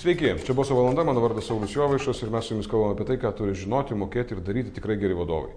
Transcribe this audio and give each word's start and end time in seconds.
Sveiki, 0.00 0.30
čia 0.46 0.54
buvo 0.56 0.64
valanda, 0.78 1.04
mano 1.04 1.20
vardas 1.20 1.44
Saulis 1.44 1.74
Jovaišas 1.76 2.22
ir 2.24 2.30
mes 2.32 2.46
su 2.48 2.54
jumis 2.54 2.68
kalbame 2.72 2.94
apie 2.94 3.04
tai, 3.04 3.18
ką 3.20 3.34
turi 3.36 3.52
žinoti, 3.52 3.92
mokėti 3.92 4.32
ir 4.32 4.38
daryti 4.40 4.70
tikrai 4.72 4.94
geri 4.96 5.12
vadovai. 5.12 5.50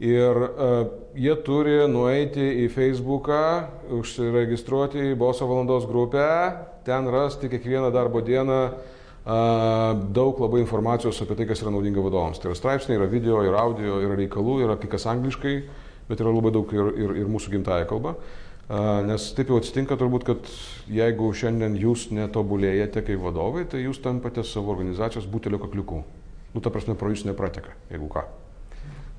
Ir 0.00 0.38
uh, 0.40 0.86
jie 1.20 1.34
turi 1.44 1.74
nueiti 1.92 2.46
į 2.62 2.70
Facebooką, 2.72 3.42
užsiregistruoti 3.98 5.04
į 5.10 5.18
Boso 5.20 5.44
valandos 5.50 5.84
grupę, 5.90 6.24
ten 6.86 7.10
rasti 7.12 7.52
kiekvieną 7.52 7.90
darbo 7.92 8.24
dieną 8.24 8.56
uh, 8.72 9.92
daug 10.16 10.40
labai 10.40 10.64
informacijos 10.64 11.20
apie 11.20 11.36
tai, 11.36 11.50
kas 11.52 11.60
yra 11.60 11.74
naudinga 11.76 12.06
vadovams. 12.08 12.40
Tai 12.40 12.54
yra 12.54 12.56
straipsniai, 12.62 12.96
yra 13.02 13.10
video, 13.12 13.42
yra 13.44 13.66
audio, 13.66 14.00
yra 14.00 14.16
reikalų, 14.16 14.62
yra 14.64 14.78
kai 14.80 14.88
kas 14.96 15.04
angliškai, 15.12 15.58
bet 16.08 16.24
yra 16.24 16.32
labai 16.32 16.56
daug 16.56 16.72
ir, 16.72 16.88
ir, 17.04 17.14
ir 17.20 17.28
mūsų 17.36 17.52
gimtaja 17.58 17.84
kalba. 17.92 18.16
Nes 19.04 19.26
taip 19.36 19.50
jau 19.52 19.58
atsitinka 19.60 19.96
turbūt, 20.00 20.24
kad 20.24 20.46
jeigu 20.88 21.28
šiandien 21.36 21.74
jūs 21.76 22.06
netobulėjate 22.16 23.02
kaip 23.04 23.20
vadovai, 23.20 23.66
tai 23.68 23.82
jūs 23.84 24.00
tampate 24.00 24.44
savo 24.48 24.72
organizacijos 24.72 25.28
butelio 25.28 25.60
kakliukų. 25.60 26.00
Nu, 26.54 26.62
ta 26.64 26.72
prasme, 26.72 26.96
pro 26.96 27.10
jūs 27.12 27.26
neprateka, 27.28 27.74
jeigu 27.92 28.08
ką. 28.08 28.24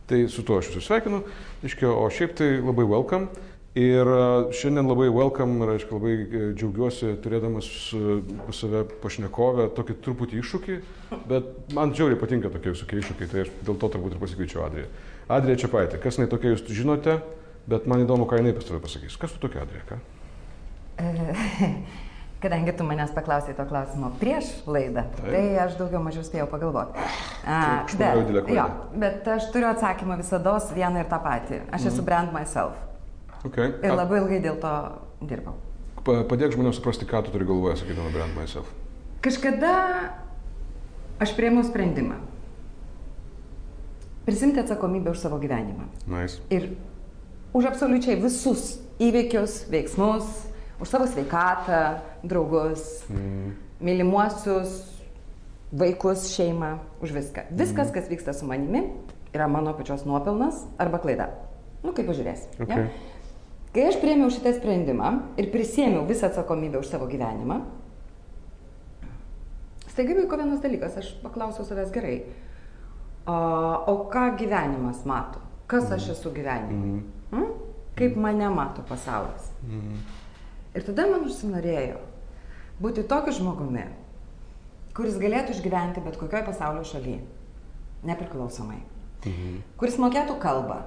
Tai 0.09 0.21
su 0.33 0.45
tuo 0.45 0.57
aš 0.61 0.71
jūs 0.73 0.87
sveikinu. 0.87 1.21
Iškia, 1.65 1.91
o 1.93 2.07
šiaip 2.09 2.33
tai 2.39 2.55
labai 2.57 2.87
welcome. 2.89 3.29
Ir 3.75 4.07
šiandien 4.55 4.87
labai 4.87 5.09
welcome, 5.11 5.65
aš 5.73 5.83
labai 5.89 6.13
e, 6.15 6.43
džiaugiuosi 6.55 7.17
turėdamas 7.19 7.67
pas 8.45 8.61
save 8.63 8.85
pašnekovę 9.03 9.65
tokį 9.75 9.97
truputį 10.05 10.39
iššūkį, 10.39 10.77
bet 11.27 11.73
man 11.75 11.91
džiauriai 11.91 12.21
patinka 12.21 12.53
tokie 12.53 12.71
visokie 12.71 13.01
iššūkiai, 13.01 13.27
tai 13.33 13.43
aš 13.43 13.51
dėl 13.67 13.75
to 13.81 13.89
turbūt 13.91 14.15
ir 14.15 14.21
pasikviečiau 14.21 14.63
Adriją. 14.69 14.87
Adrija 15.27 15.59
Čiapaitė, 15.65 15.99
kas 15.99 16.15
jinai 16.15 16.29
tokia 16.31 16.53
jūs 16.53 16.63
žinote, 16.71 17.17
bet 17.67 17.87
man 17.89 18.03
įdomu, 18.05 18.27
ką 18.29 18.39
jinai 18.41 18.55
pas 18.57 18.67
tave 18.67 18.81
pasakys. 18.83 19.17
Kas 19.21 19.35
tu 19.35 19.41
tokia, 19.47 19.65
Adrija? 19.65 19.99
Kadangi 22.45 22.73
tu 22.77 22.83
manęs 22.85 23.13
paklausai 23.15 23.55
to 23.57 23.63
klausimo 23.65 24.11
prieš 24.19 24.51
laidą, 24.69 25.05
Taip. 25.15 25.29
tai 25.31 25.43
aš 25.63 25.77
daugiau 25.79 26.01
mažiau 26.03 26.23
spėjau 26.27 26.45
pagalvoti. 26.51 27.05
A, 27.47 27.85
bet, 27.97 28.51
jo, 28.53 28.65
bet 29.01 29.29
aš 29.37 29.47
turiu 29.55 29.69
atsakymą 29.71 30.19
visada 30.19 30.57
vieną 30.75 31.01
ir 31.01 31.09
tą 31.09 31.19
patį. 31.23 31.61
Aš 31.73 31.87
esu 31.89 32.03
mm. 32.03 32.05
brand 32.05 32.35
myself. 32.35 32.77
Okay. 33.45 33.73
Ir 33.81 33.95
labai 33.95 34.19
ilgai 34.21 34.41
dėl 34.43 34.59
to 34.61 34.73
dirbau. 35.25 35.55
Padėk 36.05 36.53
žmonėms 36.53 36.77
suprasti, 36.77 37.07
ką 37.09 37.23
tu 37.25 37.33
turi 37.33 37.47
galvoje, 37.49 37.79
sakydama 37.81 38.13
brand 38.13 38.37
myself. 38.37 38.69
Kažkada 39.25 39.73
aš 41.23 41.33
prieimu 41.37 41.63
sprendimą. 41.65 42.19
Prisimti 44.25 44.61
atsakomybę 44.61 45.13
už 45.13 45.21
savo 45.21 45.39
gyvenimą. 45.41 45.87
Nice. 46.09 46.41
Ir 46.53 46.75
už 47.55 47.69
absoliučiai 47.71 48.19
visus 48.19 48.75
įvykius, 48.99 49.63
veiksmus, 49.71 50.27
už 50.83 50.91
savo 50.91 51.07
sveikatą, 51.07 52.01
draugus, 52.27 53.05
mm. 53.07 53.53
mylimuosius, 53.79 54.75
vaikus, 55.71 56.27
šeimą, 56.35 56.75
už 56.99 57.15
viską. 57.15 57.47
Viskas, 57.55 57.87
mm. 57.87 57.95
kas 57.95 58.11
vyksta 58.11 58.35
su 58.35 58.47
manimi, 58.49 58.83
yra 59.31 59.47
mano 59.47 59.71
pačios 59.77 60.03
nuopelnas 60.07 60.65
arba 60.77 60.99
klaida. 60.99 61.31
Nu, 61.83 61.95
kaip 61.95 62.09
pažiūrėsi. 62.11 62.51
Okay. 62.59 62.87
Ja? 62.89 63.13
Kai 63.75 63.87
aš 63.91 63.99
priemiau 64.03 64.31
šitą 64.31 64.55
sprendimą 64.55 65.11
ir 65.39 65.51
prisėmiau 65.51 66.05
visą 66.07 66.29
atsakomybę 66.29 66.79
už 66.79 66.91
savo 66.91 67.07
gyvenimą, 67.11 67.61
staiga 69.91 70.15
vyko 70.19 70.39
vienas 70.39 70.63
dalykas, 70.63 70.95
aš 70.99 71.15
paklausiau 71.23 71.67
savęs 71.67 71.91
gerai, 71.95 72.17
o, 73.27 73.35
o 73.35 73.99
ką 74.11 74.31
gyvenimas 74.39 75.03
mato, 75.07 75.43
kas 75.71 75.87
aš 75.87 76.09
mhm. 76.09 76.17
esu 76.19 76.35
gyvenime. 76.35 76.79
Mm. 76.79 77.14
Hmm? 77.35 77.51
Kaip 77.95 78.15
mane 78.19 78.47
mato 78.51 78.83
pasaulis. 78.87 79.51
Mhm. 79.67 79.99
Ir 80.75 80.83
tada 80.83 81.05
man 81.07 81.23
užsinorėjo 81.27 81.99
būti 82.83 83.05
tokiu 83.07 83.31
žmogumi, 83.37 83.85
kuris 84.95 85.15
galėtų 85.19 85.55
išgyventi 85.55 86.03
bet 86.03 86.17
kokioje 86.19 86.43
pasaulio 86.47 86.83
šalyje, 86.87 87.21
nepriklausomai. 88.07 88.81
Mhm. 89.25 89.61
Kuris 89.79 89.99
mokėtų 90.01 90.39
kalbą 90.39 90.81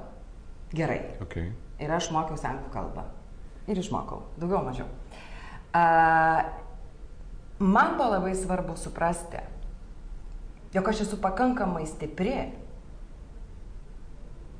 gerai. 0.72 1.00
Okay. 1.24 1.52
Ir 1.80 1.92
aš 1.94 2.10
mokiausi 2.14 2.48
anglų 2.48 2.72
kalbą. 2.74 3.04
Ir 3.68 3.78
išmokau, 3.80 4.22
daugiau 4.40 4.64
mažiau. 4.64 4.88
Uh, 5.68 6.40
man 7.60 7.96
buvo 7.98 8.14
labai 8.14 8.32
svarbu 8.36 8.76
suprasti, 8.80 9.42
jog 10.72 10.88
aš 10.88 11.04
esu 11.04 11.18
pakankamai 11.20 11.84
stipri, 11.86 12.48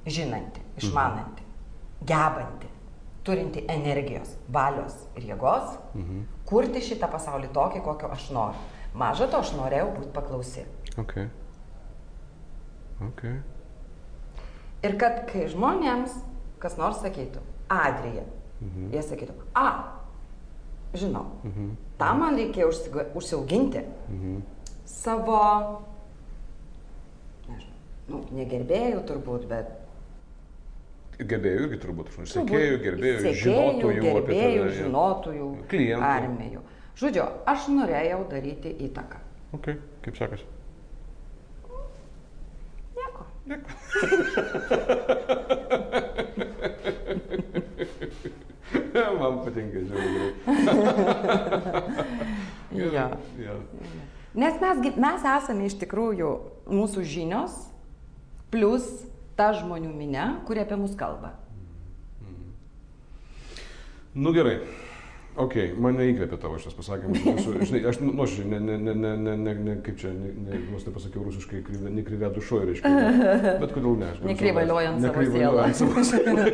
žinanti, 0.09 0.61
išmananti, 0.81 1.48
gebanti, 2.07 2.71
turinti 3.27 3.65
energijos, 3.69 4.37
valios 4.53 4.97
ir 5.19 5.29
jėgos, 5.33 5.77
mhm. 5.95 6.25
kurti 6.49 6.83
šitą 6.85 7.11
pasaulį 7.13 7.53
tokį, 7.55 7.85
kokio 7.85 8.13
aš 8.15 8.31
noriu. 8.35 8.67
Maža 8.99 9.29
to, 9.31 9.43
aš 9.45 9.53
norėjau 9.55 9.93
būti 9.99 10.15
paklausi. 10.15 10.65
Okay. 10.99 11.29
Okay. 13.05 13.37
Ir 14.83 14.97
kad 14.99 15.21
kai 15.29 15.45
žmonėms 15.51 16.17
kas 16.63 16.77
nors 16.79 17.01
sakytų, 17.03 17.43
Adrija, 17.71 18.25
mhm. 18.63 18.91
jie 18.95 19.03
sakytų, 19.05 19.35
a, 19.57 19.69
žinau, 20.97 21.27
mhm. 21.47 21.75
tam 22.01 22.23
man 22.25 22.39
reikėjo 22.39 22.71
užsiauginti 23.19 23.85
mhm. 23.85 24.39
savo, 24.89 25.43
nežinau, 27.49 27.77
nu, 28.09 28.23
negerbėjų 28.41 29.05
turbūt, 29.11 29.47
bet 29.51 29.75
Gerbėjų 31.19 31.65
irgi 31.67 31.79
turbūt, 31.83 32.13
sekėjų, 32.31 32.77
gerbėjų, 32.85 33.17
sekėjų, 33.25 33.39
žinotojų, 33.43 34.03
gerbėjų, 34.05 34.67
žinotojų, 34.77 35.47
klientų. 35.71 36.05
armijų. 36.07 36.61
Žodžiu, 36.99 37.25
aš 37.51 37.61
norėjau 37.75 38.21
daryti 38.31 38.71
įtaką. 38.87 39.19
Ok, 39.59 39.67
kaip 40.05 40.15
sekasi? 40.19 40.45
Nieko. 42.95 43.23
Nieko. 43.51 43.69
Man 49.19 49.35
patinka, 49.43 49.79
žiūrėjau. 49.91 50.29
ja. 52.95 53.07
ja. 53.43 53.55
Nes 54.39 54.55
mes, 54.63 54.77
mes 54.95 55.21
esame 55.35 55.67
iš 55.67 55.75
tikrųjų 55.83 56.31
mūsų 56.71 57.03
žinios 57.09 57.73
plus 58.53 58.85
ta 59.39 59.53
žmonių 59.57 59.95
minė, 59.95 60.27
kurie 60.49 60.65
apie 60.67 60.77
mus 60.81 60.99
kalba. 60.99 61.37
Nu 64.19 64.35
gerai. 64.35 64.59
Ok, 65.39 65.55
mane 65.79 66.09
įkvėpė 66.11 66.37
tavo 66.43 66.57
šitas 66.59 66.75
pasakymas. 66.75 67.45
Žinai, 67.71 67.85
aš 67.87 68.01
nuoširdžiai, 68.03 68.49
ne, 68.51 68.59
ne, 68.59 68.95
ne, 68.99 69.13
ne, 69.15 69.37
ne, 69.39 69.55
ne, 69.55 69.77
kaip 69.87 70.01
čia, 70.01 70.11
ne, 70.11 70.33
ne, 70.35 70.59
nors 70.73 70.87
nepasakiau 70.89 71.23
rusiškai, 71.29 71.61
nekrivė 71.95 72.33
dušoje, 72.35 72.73
reiškia. 72.73 72.95
Bet 73.63 73.77
kodėl 73.77 73.95
ne? 74.01 74.11
Nekrivaliuojant 74.33 75.79
savo 75.79 76.03
sielą. 76.09 76.49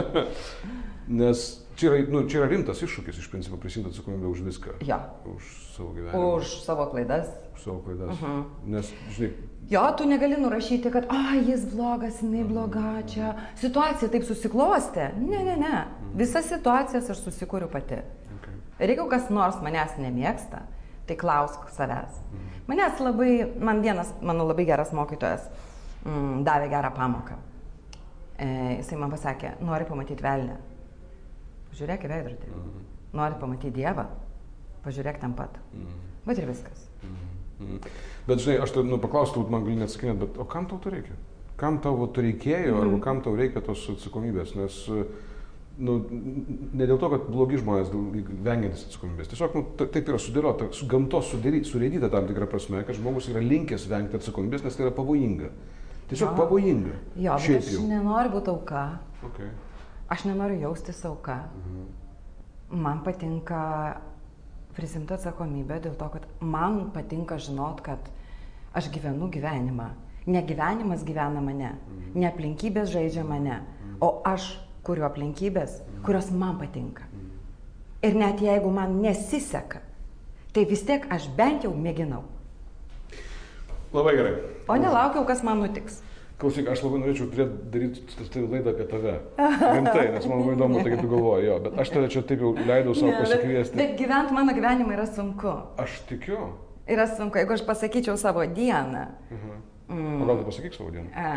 Nes 1.20 1.44
čia 1.76 1.90
yra, 1.92 2.04
nu, 2.12 2.24
čia 2.28 2.40
yra 2.42 2.48
rimtas 2.50 2.80
iššūkis 2.82 3.20
iš 3.20 3.28
principo 3.32 3.58
prisimti 3.60 3.92
atsakomybę 3.92 4.30
už 4.32 4.44
viską. 4.48 4.78
Ja. 4.88 4.98
Už 5.28 5.44
savo 5.76 5.92
gyvenimą. 5.96 6.32
Už 6.36 6.54
savo 6.64 6.88
klaidas. 6.92 7.28
Už 7.54 7.68
savo 7.68 7.78
klaidas. 7.84 8.16
Uh 8.16 8.22
-huh. 8.22 8.44
Nes, 8.64 8.92
žinai, 9.16 9.32
Jo, 9.70 9.94
tu 9.98 10.06
negali 10.06 10.36
nurašyti, 10.38 10.90
kad, 10.90 11.06
a, 11.10 11.34
jis 11.46 11.64
blogas, 11.74 12.22
jinai 12.22 12.44
bloga, 12.44 13.02
čia 13.10 13.32
situacija 13.58 14.06
taip 14.12 14.22
susiklostė. 14.22 15.08
Ne, 15.18 15.40
ne, 15.44 15.56
ne. 15.56 15.80
Visas 16.14 16.46
situacijas 16.46 17.10
aš 17.10 17.24
susikūriu 17.24 17.66
pati. 17.72 17.98
Okay. 18.36 18.54
Ir 18.78 18.92
jeigu 18.92 19.08
kas 19.10 19.26
nors 19.30 19.58
manęs 19.64 19.96
nemėgsta, 19.98 20.62
tai 21.08 21.16
klausk 21.18 21.66
savęs. 21.74 22.22
Mhm. 22.30 22.62
Manęs 22.70 23.02
labai, 23.02 23.32
man 23.58 23.82
vienas, 23.82 24.14
mano 24.22 24.46
labai 24.46 24.68
geras 24.70 24.94
mokytojas, 24.94 25.50
mm, 26.04 26.44
davė 26.46 26.70
gerą 26.70 26.94
pamoką. 26.94 27.40
E, 28.38 28.46
jisai 28.76 28.98
man 29.02 29.10
pasakė, 29.10 29.56
nori 29.60 29.84
pamatyti 29.84 30.22
velnę. 30.22 30.60
Pažiūrėk 31.76 32.06
į 32.06 32.08
veidrodį. 32.08 32.50
Mhm. 32.56 32.84
Nori 33.20 33.36
pamatyti 33.40 33.74
Dievą. 33.76 34.06
Pažiūrėk 34.86 35.20
ten 35.20 35.34
pat. 35.36 35.58
Mhm. 35.74 35.98
Bet 36.24 36.38
ir 36.40 36.48
viskas. 36.48 36.88
Mhm. 37.02 37.26
Mhm. 37.60 37.80
Bet 38.26 38.40
žinai, 38.40 38.62
aš 38.64 38.72
tai 38.72 38.84
nu, 38.84 38.96
paklausiu, 38.98 39.44
man 39.50 39.64
gali 39.64 39.76
neatsakinėti, 39.76 40.18
bet 40.24 40.38
o 40.40 40.44
kam 40.48 40.66
tau 40.70 40.80
to 40.80 40.90
reikia? 40.90 41.16
Kam 41.60 41.78
tau 41.84 42.06
to 42.08 42.24
reikėjo, 42.24 42.72
mhm. 42.72 42.80
arba 42.80 43.04
kam 43.04 43.20
tau 43.20 43.36
reikia 43.36 43.60
tos 43.60 43.84
atsakomybės? 43.92 44.56
Nes 44.56 44.80
nu, 45.76 45.98
ne 46.72 46.88
dėl 46.88 46.96
to, 46.96 47.10
kad 47.12 47.28
blogi 47.28 47.60
žmonės 47.60 47.92
vengiantis 47.92 48.86
atsakomybės. 48.88 49.28
Tiesiog 49.28 49.56
nu, 49.58 49.64
taip 49.76 50.00
yra 50.08 50.16
sudėliota, 50.16 50.70
su 50.72 50.88
gamtos 50.88 51.34
surėdyta 51.34 52.08
tam 52.08 52.24
tikrą 52.30 52.48
prasme, 52.48 52.80
kad 52.88 52.96
žmogus 52.96 53.28
yra 53.28 53.44
linkęs 53.44 53.84
vengti 53.90 54.16
atsakomybės, 54.16 54.64
nes 54.64 54.76
tai 54.76 54.86
yra 54.86 54.94
pavojinga. 54.96 55.52
Tiesiog 56.08 56.32
jo. 56.32 56.36
pavojinga. 56.38 56.96
Jo, 57.18 57.36
bet 57.36 57.60
aš 57.60 57.72
jau. 57.74 57.84
nenoriu 57.90 58.32
būti 58.38 58.52
auka. 58.52 58.84
Okay. 59.26 59.50
Aš 60.08 60.24
nenoriu 60.28 60.60
jaustis 60.60 61.04
auka. 61.04 61.48
Mhm. 61.56 61.86
Man 62.82 63.02
patinka 63.06 63.60
prisimti 64.76 65.14
atsakomybę 65.14 65.80
dėl 65.80 65.94
to, 65.96 66.08
kad 66.12 66.26
man 66.40 66.90
patinka 66.92 67.38
žinot, 67.38 67.80
kad 67.80 68.10
aš 68.74 68.90
gyvenu 68.92 69.30
gyvenimą. 69.32 69.90
Ne 70.26 70.42
gyvenimas 70.42 71.04
gyvena 71.06 71.40
mane, 71.40 71.76
mhm. 71.78 72.14
ne 72.18 72.26
aplinkybės 72.28 72.90
žaidžia 72.90 73.24
mane, 73.24 73.60
mhm. 73.62 73.98
o 74.00 74.22
aš 74.26 74.56
kuriu 74.82 75.06
aplinkybės, 75.06 75.80
mhm. 75.82 76.02
kurios 76.06 76.30
man 76.30 76.58
patinka. 76.58 77.06
Ir 78.02 78.14
net 78.14 78.42
jeigu 78.42 78.70
man 78.70 79.00
nesiseka, 79.02 79.80
Tai 80.56 80.64
vis 80.64 80.80
tiek 80.88 81.02
aš 81.12 81.26
bent 81.36 81.66
jau 81.66 81.70
mėginau. 81.76 82.22
Labai 83.92 84.14
gerai. 84.16 84.30
O 84.72 84.76
nelaukiau, 84.80 85.26
kas 85.28 85.42
man 85.44 85.60
nutiks. 85.60 85.98
Klausyk, 86.36 86.66
aš 86.68 86.82
labai 86.84 86.98
norėčiau 87.00 87.30
turėti 87.32 87.68
daryti 87.72 88.26
tai 88.28 88.42
laidą 88.44 88.72
apie 88.74 88.84
tave. 88.90 89.12
Rimtai, 89.76 90.02
nes 90.12 90.26
man 90.28 90.42
labai 90.42 90.56
įdomu, 90.58 90.82
tai 90.84 90.90
kaip 90.92 91.00
tu 91.00 91.08
galvoji, 91.14 91.46
jo, 91.48 91.54
bet 91.64 91.78
aš 91.80 91.92
tave 91.94 92.10
čia 92.12 92.22
taip 92.28 92.42
jau 92.44 92.50
leidau 92.58 92.92
savo 92.98 93.08
Ne, 93.08 93.14
bet, 93.16 93.30
pasikviesti. 93.30 93.78
bet 93.80 93.94
gyventi 94.00 94.36
mano 94.36 94.52
gyvenimą 94.58 94.92
yra 94.98 95.06
sunku. 95.08 95.54
Aš 95.80 95.94
tikiu. 96.10 96.50
Yra 96.92 97.06
sunku, 97.08 97.40
jeigu 97.40 97.56
aš 97.56 97.64
pasakyčiau 97.66 98.18
savo 98.20 98.44
dieną. 98.44 99.06
Mhm. 99.32 99.56
Mm. 99.88 100.20
O 100.22 100.26
gal 100.28 100.42
tu 100.42 100.44
pasakyk 100.50 100.76
savo 100.76 100.90
dieną? 100.92 101.08
A, 101.16 101.32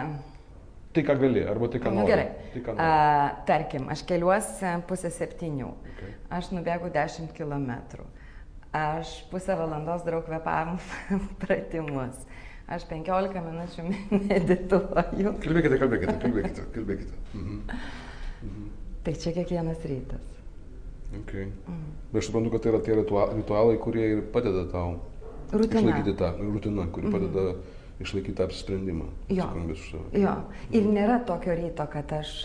Tai 0.90 1.04
ką 1.06 1.14
gali, 1.22 1.44
arba 1.46 1.68
tai 1.70 1.80
ką 1.80 1.92
nu, 1.94 2.00
nori. 2.02 2.10
gerai. 2.10 2.28
Tai 2.54 2.62
ką 2.66 2.74
A, 2.74 2.86
nori. 2.90 3.42
tarkim, 3.46 3.84
aš 3.94 4.02
keliuosi 4.10 4.72
pusę 4.90 5.12
septynių. 5.14 5.68
Okay. 5.94 6.16
Aš 6.34 6.48
nubėgu 6.52 6.90
10 6.96 7.30
km. 7.38 7.70
Aš 8.74 9.12
pusę 9.32 9.54
valandos 9.58 10.02
darau 10.06 10.24
kvepavimo 10.26 10.80
pratimus. 11.42 12.18
Aš 12.70 12.84
15 12.90 13.40
minučių 13.42 13.86
medituoju. 14.30 15.32
Kalbėkite, 15.42 15.80
kalbėkite, 15.82 16.16
kalbėkite, 16.22 16.66
kalbėkite. 16.76 17.22
Mhm. 17.34 18.68
Tai 19.04 19.14
čia 19.18 19.34
kiekvienas 19.34 19.82
rytas. 19.90 20.28
Okay. 21.24 21.48
Mm. 21.66 21.86
Bet 22.12 22.20
aš 22.22 22.28
suprantu, 22.30 22.52
kad 22.54 22.62
tai 22.62 22.70
yra 22.74 22.80
tie 22.86 22.94
ritua- 23.00 23.30
ritualai, 23.34 23.80
kurie 23.82 24.04
ir 24.14 24.20
padeda 24.34 24.68
tau 24.70 25.00
Rutina. 25.50 25.82
išlaikyti 25.82 26.14
tą 26.20 26.28
rutiną, 26.38 26.86
kuri 26.94 27.10
padeda 27.16 27.46
išlaikyti 28.04 28.36
tą 28.38 28.46
apsisprendimą. 28.46 29.08
Jo. 29.34 29.48
Jo. 30.14 30.36
Ir 30.70 30.86
nėra 30.86 31.18
tokio 31.26 31.56
ryto, 31.58 31.88
kad 31.90 32.14
aš 32.20 32.36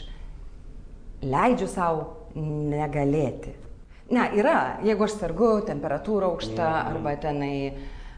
leidžiu 1.21 1.69
savo 1.69 2.07
negalėti. 2.73 3.53
Ne, 4.15 4.25
yra, 4.37 4.79
jeigu 4.85 5.05
aš 5.07 5.19
sergu, 5.21 5.51
temperatūra 5.69 6.29
aukšta 6.33 6.67
arba 6.95 7.15
tenai, 7.21 7.73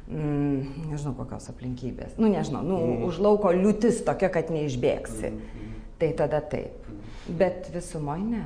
mm, 0.08 0.88
nežinau 0.90 1.14
kokios 1.18 1.48
aplinkybės. 1.52 2.16
Nu, 2.20 2.30
nežinau, 2.32 2.62
nu, 2.66 2.80
už 3.08 3.20
lauko 3.22 3.52
liūtis 3.54 4.02
tokia, 4.06 4.30
kad 4.34 4.52
neišbėgsi. 4.54 5.32
Tai 6.00 6.10
tada 6.18 6.42
taip. 6.44 6.88
Bet 7.26 7.70
visumoje 7.74 8.26
ne. 8.26 8.44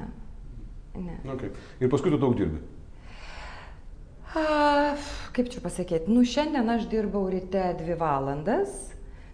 ne. 0.97 1.17
Okay. 1.35 1.51
Ir 1.83 1.91
paskui 1.93 2.13
tu 2.15 2.21
daug 2.21 2.37
dirbi. 2.39 2.63
A, 4.31 4.95
kaip 5.35 5.51
čia 5.51 5.59
pasakyti, 5.63 6.13
nu 6.13 6.23
šiandien 6.23 6.69
aš 6.71 6.87
dirbau 6.91 7.25
ryte 7.33 7.65
dvi 7.81 7.97
valandas, 7.99 8.93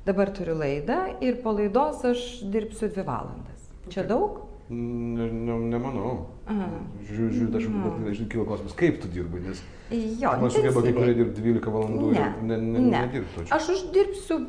dabar 0.08 0.32
turiu 0.32 0.56
laidą 0.56 1.02
ir 1.20 1.36
po 1.44 1.52
laidos 1.52 2.00
aš 2.08 2.24
dirbsiu 2.48 2.88
dvi 2.88 3.04
valandas. 3.04 3.68
Čia 3.92 4.06
daug? 4.08 4.45
Ne, 4.66 5.28
ne, 5.30 5.56
nemanau. 5.70 6.14
Žiūriu, 6.48 7.28
žiūriu, 7.30 7.50
aš 7.54 7.66
mm. 7.70 8.06
žinai, 8.10 8.28
kyla 8.32 8.46
klausimas, 8.48 8.74
kaip 8.78 8.96
tu 9.02 9.10
dirbi, 9.12 9.44
nes 9.44 9.60
Jo, 9.90 10.32
man 10.40 10.50
sugeba 10.50 10.82
kai 10.82 10.90
kurie 10.96 11.14
dirbti 11.14 11.42
12 11.44 11.70
valandų 11.70 12.08
Ne, 12.10 12.22
ir 12.22 12.40
ne, 12.42 12.56
ne, 12.58 12.80
ne. 12.80 13.02
nedirbti. 13.04 13.44
Aš 13.54 13.68
uždirbsiu 13.76 14.40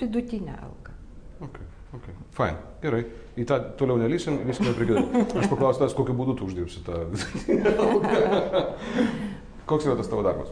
vidutinę 0.00 0.54
algą. 0.56 0.94
Okay, 1.44 1.66
okay. 1.98 2.14
Fine, 2.38 2.56
gerai. 2.80 3.02
Į 3.38 3.44
tą 3.50 3.58
toliau 3.78 4.00
nelysim, 4.00 4.40
lysime 4.48 4.72
prie 4.78 4.88
kito. 4.88 5.04
Aš 5.42 5.50
paklausiu 5.52 5.84
tas, 5.84 5.96
kokiu 5.98 6.16
būdu 6.16 6.38
tu 6.38 6.48
uždirbsi 6.48 6.80
tą. 6.86 7.04
Koks 9.68 9.84
yra 9.84 9.98
tas 10.00 10.08
tavo 10.08 10.24
darbas? 10.24 10.48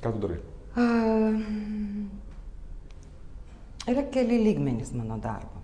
Ką 0.00 0.14
tu 0.14 0.24
darai? 0.24 0.40
A, 0.72 0.86
yra 3.92 4.08
keli 4.14 4.40
lygmenys 4.48 4.96
mano 4.96 5.20
darbo. 5.20 5.60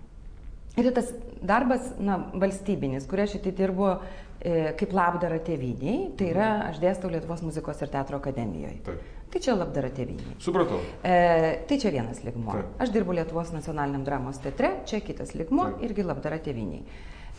Ir 0.77 0.93
tas 0.95 1.09
darbas, 1.41 1.93
na, 1.99 2.19
valstybinis, 2.39 3.07
kurį 3.09 3.25
aš 3.25 3.37
įtai 3.39 3.53
dirbu 3.57 3.89
e, 3.91 4.73
kaip 4.79 4.95
labdara 4.95 5.39
tėviniai, 5.43 6.09
tai 6.19 6.31
yra, 6.33 6.49
aš 6.69 6.81
dėstau 6.83 7.11
Lietuvos 7.11 7.43
muzikos 7.45 7.81
ir 7.83 7.91
teatro 7.93 8.19
akademijoje. 8.19 8.79
Taip. 8.87 9.15
Tai 9.29 9.39
čia 9.45 9.53
labdara 9.53 9.91
tėviniai. 9.93 10.39
Supratau. 10.41 10.79
E, 11.05 11.61
tai 11.69 11.77
čia 11.81 11.93
vienas 11.93 12.23
ligmuo. 12.25 12.55
Taip. 12.57 12.73
Aš 12.85 12.93
dirbu 12.95 13.13
Lietuvos 13.19 13.53
nacionaliniam 13.53 14.03
dramos 14.07 14.41
teatre, 14.41 14.79
čia 14.89 15.03
kitas 15.05 15.35
ligmuo, 15.37 15.69
Taip. 15.75 15.85
irgi 15.89 16.05
labdara 16.07 16.39
tėviniai. 16.43 16.81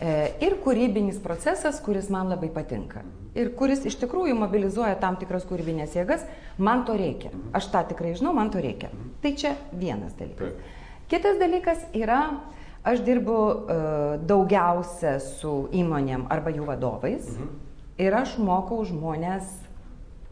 E, 0.01 0.13
ir 0.47 0.55
kūrybinis 0.65 1.19
procesas, 1.21 1.81
kuris 1.85 2.09
man 2.15 2.31
labai 2.33 2.49
patinka. 2.55 3.03
Ir 3.37 3.51
kuris 3.59 3.83
iš 3.91 3.99
tikrųjų 4.01 4.37
mobilizuoja 4.39 4.95
tam 5.03 5.19
tikras 5.21 5.45
kūrybinės 5.51 5.99
jėgas, 5.99 6.25
man 6.59 6.87
to 6.89 6.97
reikia. 6.97 7.35
Aš 7.57 7.69
tą 7.75 7.83
tikrai 7.91 8.15
žinau, 8.17 8.33
man 8.37 8.53
to 8.55 8.63
reikia. 8.63 8.89
Tai 9.21 9.35
čia 9.37 9.57
vienas 9.75 10.15
dalykas. 10.17 10.55
Taip. 10.55 10.79
Kitas 11.11 11.41
dalykas 11.43 11.83
yra, 11.99 12.21
aš 12.85 13.01
dirbu 13.05 13.37
e, 13.69 13.75
daugiausia 14.27 15.19
su 15.21 15.69
įmonėm 15.73 16.27
arba 16.31 16.51
jų 16.51 16.65
vadovais 16.69 17.27
Mhm. 17.37 17.49
ir 17.99 18.15
aš 18.15 18.39
mokau 18.39 18.85
žmonės 18.85 19.45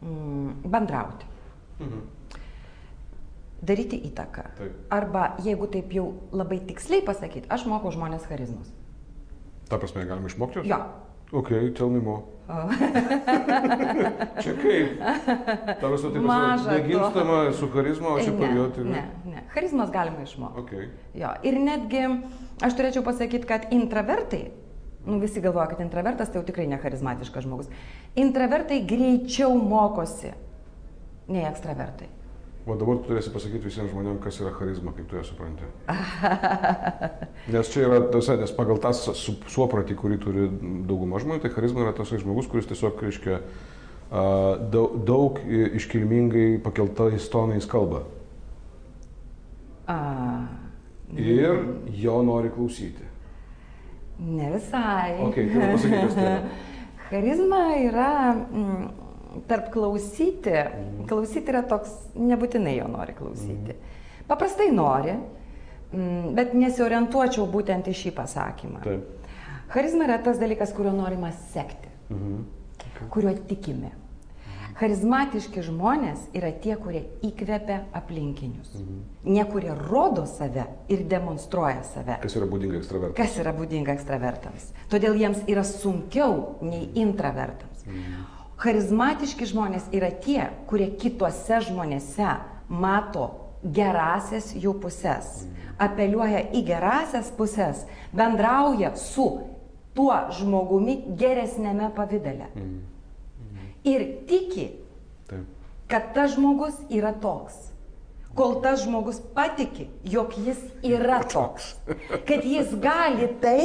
mm, 0.03 0.63
bendrauti 0.65 1.27
Mhm. 1.81 2.01
daryti 3.63 3.99
įtaką. 4.11 4.45
Taip. 4.59 4.73
Arba, 4.91 5.37
jeigu 5.45 5.67
taip 5.67 5.91
jau 5.93 6.13
labai 6.33 6.61
tiksliai 6.61 7.03
pasakyti, 7.05 7.49
aš 7.51 7.67
mokau 7.67 7.91
žmonės 7.91 8.27
charizmus. 8.29 8.71
Ta 9.69 9.77
prasme, 9.79 10.05
galima 10.07 10.27
išmokti? 10.31 10.63
Jo. 10.65 10.79
Ok, 11.33 11.49
tell 11.77 11.91
me 11.93 12.01
more. 12.01 12.23
Čia 14.43 14.55
kaip? 14.57 14.95
Ta 15.81 15.85
prasme, 15.89 16.11
tai 16.15 16.21
Maža 16.25 16.71
negimstama 16.79 17.53
su 17.53 17.69
charizma, 17.73 18.15
o 18.15 18.19
čia 18.23 18.33
ne, 18.33 18.39
pavijoti. 18.39 18.85
ne, 18.89 19.03
ne. 19.29 19.43
Charizmas 19.53 19.91
galima 19.93 20.23
išmokti. 20.25 20.61
Ok. 20.61 20.73
Jo. 21.21 21.35
Ir 21.45 21.59
netgi 21.61 22.01
aš 22.65 22.79
turėčiau 22.79 23.05
pasakyti, 23.05 23.45
kad 23.49 23.69
intravertai, 23.75 24.47
nu 25.05 25.19
visi 25.21 25.43
galvoja, 25.45 25.67
kad 25.75 25.83
intravertas 25.85 26.33
tai 26.33 26.41
jau 26.41 26.47
tikrai 26.49 26.67
ne 26.71 26.79
charizmatiškas 26.81 27.45
žmogus. 27.45 27.69
Intravertai 28.17 28.81
greičiau 28.89 29.53
mokosi 29.61 30.33
nei 31.29 31.45
ekstravertai. 31.45 32.09
O 32.69 32.75
dabar 32.77 32.99
tu 33.01 33.07
turėsi 33.09 33.31
pasakyti 33.33 33.65
visiems 33.65 33.89
žmonėms, 33.95 34.21
kas 34.21 34.37
yra 34.43 34.51
charizma, 34.53 34.93
kaip 34.93 35.07
tu 35.09 35.17
ją 35.17 35.23
supranti. 35.25 35.65
Nes 37.55 37.71
čia 37.73 37.87
yra, 37.87 38.01
tasa, 38.13 38.35
nes 38.37 38.53
pagal 38.53 38.77
tą 38.83 38.91
su- 38.93 39.39
suopratį, 39.49 39.97
kurį 39.97 40.19
turi 40.21 40.45
dauguma 40.85 41.17
žmonių, 41.23 41.41
tai 41.47 41.51
charizma 41.55 41.87
yra 41.87 41.95
tas 41.97 42.13
žmogus, 42.13 42.49
kuris 42.53 42.69
tiesiog, 42.69 43.01
reiškia, 43.07 43.39
daug, 44.75 44.99
daug 45.09 45.41
iškilmingai 45.81 46.59
pakeltais 46.65 47.31
tonais 47.33 47.65
kalba. 47.69 48.03
A, 49.89 49.99
Ir 51.17 51.63
jo 51.97 52.19
nori 52.21 52.51
klausyti. 52.53 53.07
ne 54.21 54.51
visai. 54.59 55.15
Ok, 55.25 55.39
tai. 55.57 56.33
Charizma 57.09 57.63
yra 57.81 58.11
mm, 58.37 58.89
tarp 59.49 59.71
klausyti. 59.73 60.55
Klausyti 61.09 61.53
yra 61.53 61.63
toks, 61.69 61.91
nebūtinai 62.17 62.77
jo 62.79 62.89
nori 62.89 63.15
klausyti. 63.19 63.77
Paprastai 64.29 64.71
nori, 64.73 65.15
mm, 65.93 66.35
bet 66.37 66.53
nesiorientuočiau 66.55 67.47
būtent 67.53 67.89
į 67.89 67.95
šį 68.03 68.13
pasakymą. 68.19 68.83
Taip. 68.85 69.31
Charizma 69.73 70.05
yra 70.09 70.19
tas 70.25 70.39
dalykas, 70.41 70.73
kurio 70.73 70.93
norima 70.93 71.31
sekti, 71.53 71.89
Mhm. 72.11 72.45
kuriuo 73.11 73.35
tikime. 73.49 73.91
Charizmatiški 74.79 75.63
žmonės 75.67 76.29
yra 76.39 76.53
tie, 76.63 76.77
kurie 76.79 77.01
įkvepia 77.27 77.81
aplinkinius. 77.99 78.77
Ne 79.25 79.43
kurie 79.45 79.73
rodo 79.75 80.25
save 80.27 80.65
ir 80.89 81.03
demonstruoja 81.11 81.83
save. 81.83 82.19
Kas 82.23 82.37
yra 82.39 82.47
būdinga 82.47 82.79
ekstravertui? 82.79 83.17
Kas 83.17 83.39
yra 83.43 83.53
būdinga 83.53 83.97
ekstravertams. 83.97 84.69
Todėl 84.89 85.19
jiems 85.19 85.43
yra 85.51 85.65
sunkiau 85.67 86.59
nei 86.63 86.87
intravertams. 86.95 87.83
Charizmatiški 88.59 89.47
žmonės 89.47 89.87
yra 89.95 90.11
tie, 90.25 90.49
kurie 90.67 90.89
kituose 90.99 91.61
žmonėse 91.69 92.33
mato 92.69 93.29
gerasias 93.63 94.51
jų 94.59 94.73
pusės, 94.83 95.45
apeliuoja 95.79 96.41
į 96.55 96.65
gerasias 96.67 97.31
pusės, 97.39 97.85
bendrauja 98.11 98.93
su 98.99 99.29
tuo 99.95 100.17
žmogumi 100.35 101.01
geresnėme 101.19 101.93
pavydale. 101.95 102.51
Ir 103.87 104.05
tiki, 104.29 104.69
kad 105.91 106.13
tas 106.15 106.35
žmogus 106.35 106.77
yra 106.91 107.15
toks. 107.15 107.69
Kol 108.39 108.59
tas 108.63 108.83
žmogus 108.85 109.19
patiki, 109.35 109.89
jog 110.07 110.35
jis 110.39 110.59
yra 110.87 111.23
toks. 111.27 111.73
Kad 112.27 112.45
jis 112.47 112.75
gali 112.83 113.31
tai 113.43 113.63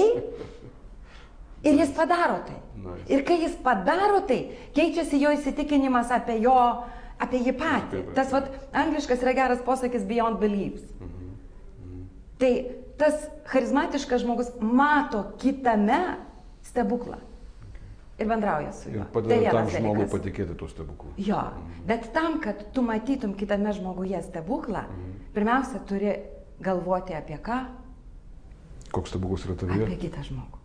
ir 1.64 1.80
jis 1.80 1.92
padaro 1.96 2.42
tai. 2.48 2.60
Nice. 2.84 3.08
Ir 3.16 3.24
kai 3.28 3.40
jis 3.44 3.56
padaro 3.64 4.22
tai, 4.28 4.42
keičiasi 4.76 5.22
jo 5.22 5.32
įsitikinimas 5.38 6.12
apie 6.12 6.40
jo, 6.44 6.56
apie 7.24 7.40
jį 7.46 7.54
patį. 7.56 7.90
Taip, 7.90 8.08
taip. 8.10 8.16
Tas 8.18 8.32
vat, 8.36 8.50
angliškas 8.84 9.24
yra 9.24 9.36
geras 9.38 9.62
posakis 9.66 10.08
beyond 10.10 10.42
beliefs. 10.42 10.84
Tai 12.42 12.52
tas 13.00 13.30
charizmatiškas 13.52 14.24
žmogus 14.26 14.50
mato 14.60 15.24
kitame 15.40 16.02
stebuklą. 16.68 17.22
Ir 18.20 18.28
bendrauja 18.30 18.74
su 18.76 18.92
juo. 18.92 19.00
Ir 19.00 19.06
Tai 19.08 19.14
padeda 19.16 19.38
vienas 19.40 19.72
tam 19.72 19.84
žmogui 19.84 20.10
patikėti 20.12 20.58
tuo 20.58 20.68
stebuklu. 20.70 21.14
Jo, 21.18 21.40
bet 21.88 22.12
tam, 22.14 22.38
kad 22.44 22.60
tu 22.76 22.84
matytum 22.86 23.34
kitame 23.40 23.74
žmoguje 23.74 24.20
stebuklą, 24.28 24.84
pirmiausia, 25.34 25.82
turi 25.90 26.14
galvoti 26.64 27.16
apie 27.18 27.40
ką? 27.42 27.64
Koks 28.94 29.16
stebuklas 29.16 29.48
yra 29.48 29.58
tavyje? 29.64 29.88
Apie 29.88 29.98
kitą 30.06 30.28
žmogų. 30.28 30.63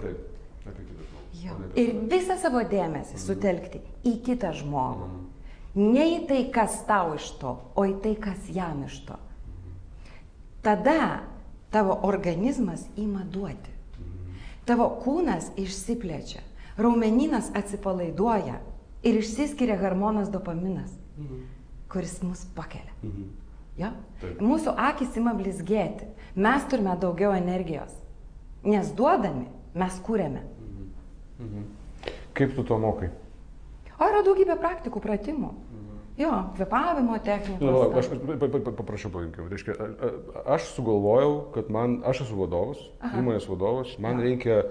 Taip. 0.00 0.18
Apie 0.66 0.84
kitą 0.84 1.06
žmogų. 1.08 1.72
Ir 1.80 1.90
visą 2.10 2.36
savo 2.40 2.62
dėmesį 2.66 3.20
sutelkti 3.20 3.82
į 4.06 4.14
kitą 4.26 4.52
žmogų. 4.60 5.08
Ne 5.80 6.06
į 6.16 6.20
tai, 6.26 6.40
kas 6.50 6.80
tau 6.88 7.14
iš 7.14 7.28
to, 7.38 7.56
o 7.78 7.84
į 7.86 8.00
tai, 8.02 8.14
kas 8.18 8.48
jam 8.50 8.82
iš 8.88 9.00
to. 9.06 9.18
Tada 10.66 11.22
tavo 11.70 11.94
organizmas 12.02 12.82
ima 12.98 13.22
duoti. 13.24 13.70
Tavo 14.66 14.90
kūnas 15.02 15.52
išsiplečia, 15.58 16.42
raumeninas 16.78 17.48
atsipalaiduoja 17.56 18.58
ir 19.06 19.20
išsiskiria 19.22 19.78
hormonas 19.80 20.28
dopaminas, 20.30 20.92
kuris 21.90 22.18
mus 22.22 22.44
pakelia. 22.54 22.92
Mhm. 23.02 23.30
Ja? 23.80 23.94
Taip. 24.20 24.42
Mūsų 24.44 24.74
akis 24.76 25.16
ima 25.16 25.32
blizgėti. 25.38 26.10
Mes 26.36 26.66
turime 26.70 26.92
daugiau 27.00 27.32
energijos. 27.32 27.94
Nes 28.64 28.92
duodami 28.96 29.48
mes 29.74 29.98
kūrėme. 30.04 30.44
Kaip 32.36 32.54
tu 32.56 32.64
to 32.66 32.78
mokai? 32.80 33.10
O 34.00 34.08
yra 34.08 34.22
daugybė 34.24 34.56
praktikų, 34.60 35.00
pratimų. 35.04 35.50
Jo, 36.20 36.30
kvepavimo 36.56 37.16
technikos. 37.24 37.64
Nu, 37.64 37.80
ten. 37.88 37.98
aš 37.98 38.08
pa- 38.12 38.36
pa- 38.36 38.60
pa- 38.60 38.72
paprašau 38.82 39.10
paimkim. 39.14 39.48
Reiškia, 39.48 39.72
aš 40.44 40.68
sugalvojau, 40.74 41.52
kad 41.54 41.70
man, 41.72 42.02
aš 42.04 42.26
esu 42.26 42.36
vadovas, 42.36 42.82
Aha. 43.00 43.22
įmonės 43.22 43.48
vadovas, 43.48 43.94
man 43.98 44.20
reikia 44.20 44.66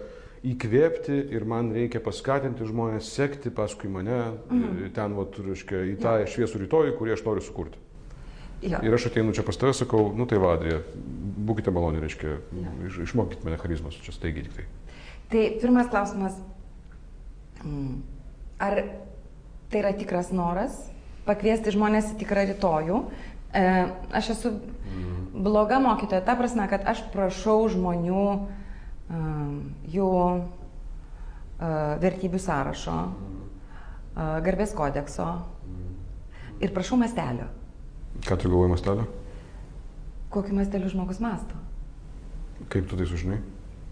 įkvėpti 0.45 1.17
ir 1.33 1.45
man 1.49 1.71
reikia 1.73 2.03
paskatinti 2.05 2.67
žmonės 2.69 3.09
sekti 3.15 3.49
paskui 3.49 3.89
mane 3.89 4.19
mhm. 4.49 4.91
ten, 4.93 5.17
vat, 5.17 5.39
reiškia, 5.41 5.81
į 5.89 5.97
tą 6.03 6.19
šviesų 6.29 6.61
rytojų, 6.67 6.97
kurį 6.99 7.17
aš 7.17 7.25
noriu 7.25 7.41
sukurti. 7.43 7.81
Jo. 8.61 8.81
Ir 8.83 8.95
aš 8.95 9.07
ateinu 9.07 9.31
čia 9.35 9.45
pas 9.47 9.55
tave, 9.55 9.71
sakau, 9.77 10.09
nu 10.15 10.27
tai 10.27 10.39
vadrė, 10.41 10.81
būkite 11.47 11.71
maloni, 11.71 12.01
reiškia, 12.03 12.35
iš, 12.89 12.97
išmokykite 13.07 13.47
mane 13.47 13.59
charizmas, 13.61 13.95
čia 14.03 14.11
staigiai 14.15 14.47
tik 14.49 14.57
tai. 14.57 14.65
Tai 15.31 15.43
pirmas 15.61 15.91
klausimas. 15.91 16.39
mm, 17.63 18.01
Ar 18.59 18.81
tai 19.71 19.79
yra 19.79 19.93
tikras 19.95 20.33
noras 20.35 20.75
pakviesti 21.23 21.71
žmonės 21.71 22.11
į 22.11 22.19
tikrą 22.19 22.43
rytojų? 22.49 23.03
E, 23.55 23.63
aš 24.11 24.33
esu 24.35 24.51
bloga 25.33 25.79
mokytoja, 25.79 26.21
ta 26.25 26.35
prasme, 26.35 26.65
kad 26.69 26.83
aš 26.89 27.03
prašau 27.13 27.69
žmonių 27.71 28.23
um, 28.35 29.53
jų 29.89 30.09
uh, 30.09 30.43
vertybių 32.01 32.41
sąrašo, 32.41 32.97
uh, 33.05 34.35
garbės 34.45 34.73
kodekso 34.75 35.29
ir 36.59 36.73
prašau 36.75 36.99
mastelio. 36.99 37.47
Ką 38.25 38.37
tu 38.37 38.49
galvoji 38.49 38.71
mastelio? 38.73 39.07
Kokiu 40.29 40.55
masteliu 40.55 40.89
žmogus 40.89 41.19
masto? 41.23 41.57
Kaip 42.69 42.89
tu 42.89 42.97
tai 42.97 43.07
sužinai? 43.09 43.39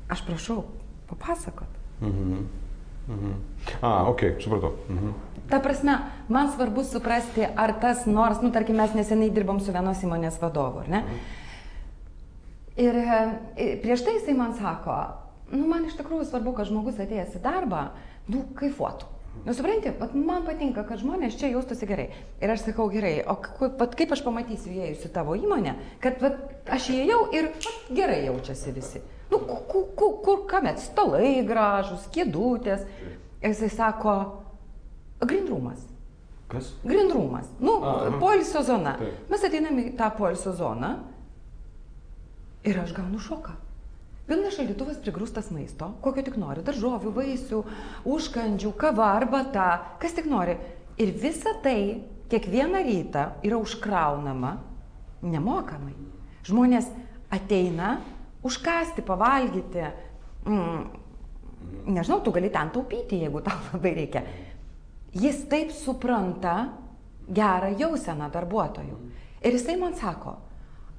Aš 0.09 0.21
prašau 0.27 0.63
papasakot. 1.09 1.67
Mhm. 2.01 2.45
Mhm. 3.07 3.33
A, 3.81 4.09
ok, 4.09 4.21
supratau. 4.39 4.73
Mhm. 4.89 5.13
Ta 5.49 5.59
prasme, 5.59 5.95
man 6.27 6.51
svarbu 6.51 6.83
suprasti, 6.83 7.45
ar 7.55 7.79
tas 7.79 8.05
nors, 8.05 8.41
nu, 8.43 8.51
tarkim, 8.51 8.75
mes 8.75 8.93
neseniai 8.93 9.31
dirbom 9.31 9.59
su 9.63 9.71
vienos 9.71 10.03
įmonės 10.03 10.41
vadovu, 10.41 10.83
ar 10.83 10.89
ne? 10.91 11.03
Ir 12.77 12.99
e, 12.99 13.77
prieš 13.81 14.03
tai 14.03 14.17
jisai 14.19 14.35
man 14.37 14.53
sako, 14.53 14.97
nu, 15.55 15.63
man 15.71 15.87
iš 15.87 15.95
tikrųjų 15.97 16.27
svarbu, 16.27 16.53
kad 16.57 16.67
žmogus 16.67 16.99
atėjęs 16.99 17.39
į 17.39 17.41
darbą, 17.45 17.87
nu, 18.27 18.43
kaifuotų. 18.59 19.07
Nu, 19.45 19.53
supranti, 19.53 19.91
vat 19.99 20.13
man 20.15 20.43
patinka, 20.43 20.83
kad 20.87 20.99
žmonės 20.99 21.37
čia 21.39 21.47
jaustųsi 21.53 21.87
gerai. 21.87 22.09
Ir 22.41 22.51
aš 22.51 22.65
sakau, 22.65 22.89
gerai, 22.91 23.21
o 23.27 23.37
vat 23.79 23.93
kaip 23.95 24.11
aš 24.11 24.23
pamatysiu 24.25 24.73
įėjus 24.73 25.05
į 25.07 25.11
tavo 25.15 25.35
įmonę, 25.39 25.75
kad 26.03 26.19
vat, 26.21 26.41
aš 26.67 26.89
įėjau 26.95 27.19
ir 27.37 27.49
vat, 27.53 27.67
gerai 27.95 28.25
jaučiasi 28.25 28.73
visi. 28.75 29.01
Nu, 29.31 29.39
ku- 29.39 29.61
ku- 29.67 29.85
ku- 29.95 30.17
kur 30.23 30.45
kamet, 30.47 30.79
stalai 30.79 31.43
gražus, 31.47 32.07
kėdutės. 32.15 32.83
Ir 33.41 33.49
jisai 33.53 33.69
sako, 33.69 34.17
grindrumas. 35.21 35.83
Kas? 36.47 36.73
Grindrumas. 36.83 37.47
Nu, 37.59 37.79
poilsio 38.19 38.61
zona. 38.63 38.95
Taip. 38.99 39.29
Mes 39.29 39.43
ateiname 39.43 39.83
į 39.89 39.95
tą 39.99 40.07
poilsio 40.15 40.53
zoną 40.55 40.93
ir 42.63 42.79
aš 42.79 42.93
gaunu 42.95 43.19
šoką. 43.19 43.51
Pilnas 44.27 44.57
šaldytuvas 44.57 44.97
prigrūstas 44.99 45.47
maisto, 45.55 45.93
kokio 46.03 46.25
tik 46.27 46.35
nori, 46.35 46.59
daržovių, 46.67 47.13
vaisių, 47.15 47.61
užkandžių, 48.11 48.73
kava, 48.75 49.13
arbata, 49.15 49.67
kas 50.01 50.17
tik 50.17 50.27
nori. 50.27 50.57
Ir 50.99 51.13
visa 51.15 51.53
tai 51.63 52.03
kiekvieną 52.27 52.81
rytą 52.83 53.23
yra 53.47 53.59
užkraunama 53.61 54.57
nemokamai. 55.23 55.93
Žmonės 56.47 56.89
ateina 57.31 57.97
užkasti, 58.43 59.05
pavalgyti. 59.07 59.85
Mm, 60.47 60.83
nežinau, 61.95 62.19
tu 62.23 62.35
gali 62.35 62.51
ten 62.51 62.73
taupyti, 62.75 63.21
jeigu 63.23 63.41
tau 63.45 63.55
labai 63.71 63.95
reikia. 64.01 64.25
Jis 65.15 65.45
taip 65.47 65.71
supranta 65.71 66.57
gerą 67.31 67.71
jauseną 67.79 68.27
darbuotojų. 68.31 68.99
Ir 69.43 69.55
jisai 69.55 69.79
man 69.79 69.95
sako, 69.95 70.35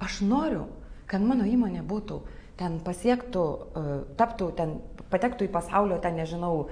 aš 0.00 0.23
noriu, 0.25 0.64
kad 1.08 1.20
mano 1.25 1.44
įmonė 1.49 1.85
būtų 1.85 2.23
ten 2.59 2.81
pasiektų, 2.85 3.43
e, 3.79 3.83
taptų 4.19 4.49
ten, 4.59 4.79
patektų 5.09 5.47
į 5.47 5.50
pasaulio, 5.55 5.97
ten 6.05 6.19
nežinau, 6.21 6.67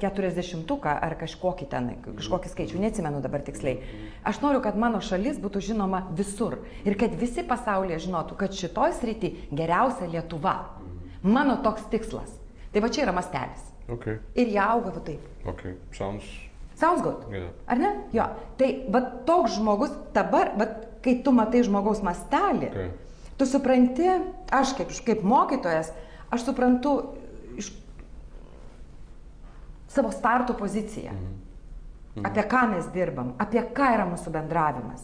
keturiasdešimtuką 0.00 0.92
ar 1.04 1.16
kažkokį 1.20 1.66
ten, 1.68 1.90
kažkokį 2.16 2.52
skaičių, 2.52 2.78
neatsimenu 2.80 3.20
dabar 3.24 3.42
tiksliai. 3.44 3.82
Aš 4.24 4.38
noriu, 4.44 4.62
kad 4.64 4.78
mano 4.80 5.00
šalis 5.04 5.36
būtų 5.42 5.60
žinoma 5.72 6.04
visur 6.16 6.56
ir 6.88 6.96
kad 7.00 7.12
visi 7.20 7.44
pasaulyje 7.44 7.98
žinotų, 8.06 8.38
kad 8.40 8.56
šitoj 8.56 8.94
srity 9.00 9.34
geriausia 9.52 10.08
Lietuva. 10.08 10.54
Mano 11.22 11.58
toks 11.62 11.84
tikslas. 11.92 12.32
Tai 12.72 12.80
va 12.80 12.88
čia 12.88 13.04
yra 13.04 13.12
mastelis. 13.12 13.68
Ok, 13.92 14.06
Ir 14.38 14.48
jie 14.48 14.58
auga 14.62 14.94
va 14.94 15.00
taip. 15.04 15.20
ok, 15.46 15.66
sounds. 15.92 16.24
Sounds 16.80 17.02
good. 17.04 17.26
Yeah. 17.30 17.50
Ar 17.68 17.76
ne? 17.78 17.90
Jo. 18.16 18.24
Tai 18.56 18.70
va 18.90 19.00
toks 19.28 19.58
žmogus 19.58 19.92
dabar, 20.14 20.54
va, 20.56 20.66
kai 21.04 21.18
tu 21.22 21.30
matai 21.36 21.60
žmogaus 21.66 22.00
mastelį, 22.02 22.70
Okay. 22.72 22.90
Tu 23.42 23.50
supranti, 23.50 24.06
aš 24.54 24.76
kaip, 24.78 24.92
kaip 25.02 25.22
mokytojas, 25.26 25.90
aš 26.30 26.44
suprantu 26.46 26.92
iš 27.58 27.72
savo 29.90 30.12
starto 30.14 30.54
poziciją. 30.54 31.16
Apie 32.22 32.44
ką 32.46 32.66
mes 32.70 32.86
dirbam, 32.94 33.32
apie 33.40 33.64
ką 33.74 33.88
yra 33.96 34.06
mūsų 34.06 34.30
bendravimas. 34.34 35.02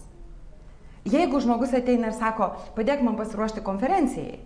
Jeigu 1.08 1.40
žmogus 1.40 1.72
ateina 1.74 2.12
ir 2.12 2.14
sako, 2.14 2.50
padėk 2.76 3.02
man 3.02 3.16
pasiruošti 3.18 3.64
konferencijai, 3.64 4.38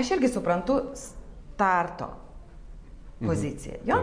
aš 0.00 0.14
irgi 0.16 0.32
suprantu 0.32 0.80
starto 0.96 2.08
poziciją. 3.20 3.82
Jo? 3.86 4.02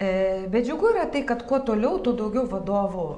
E, 0.00 0.10
bet 0.50 0.64
džiugu 0.64 0.94
yra 0.94 1.06
tai, 1.12 1.22
kad 1.28 1.44
kuo 1.46 1.60
toliau, 1.62 2.00
tuo 2.02 2.16
daugiau 2.16 2.48
vadovų 2.48 3.08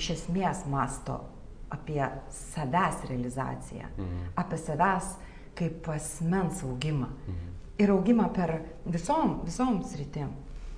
iš 0.00 0.16
esmės 0.18 0.66
masto 0.68 1.20
apie 1.70 2.02
savęs 2.34 3.04
realizaciją, 3.08 3.88
apie 4.36 4.58
savęs 4.58 5.16
kaip 5.58 5.88
asmens 5.88 6.64
augimą. 6.64 7.08
Ir 7.80 7.90
augimą 7.90 8.28
per 8.36 8.58
visom, 8.86 9.40
visom 9.46 9.82
sritim. 9.88 10.32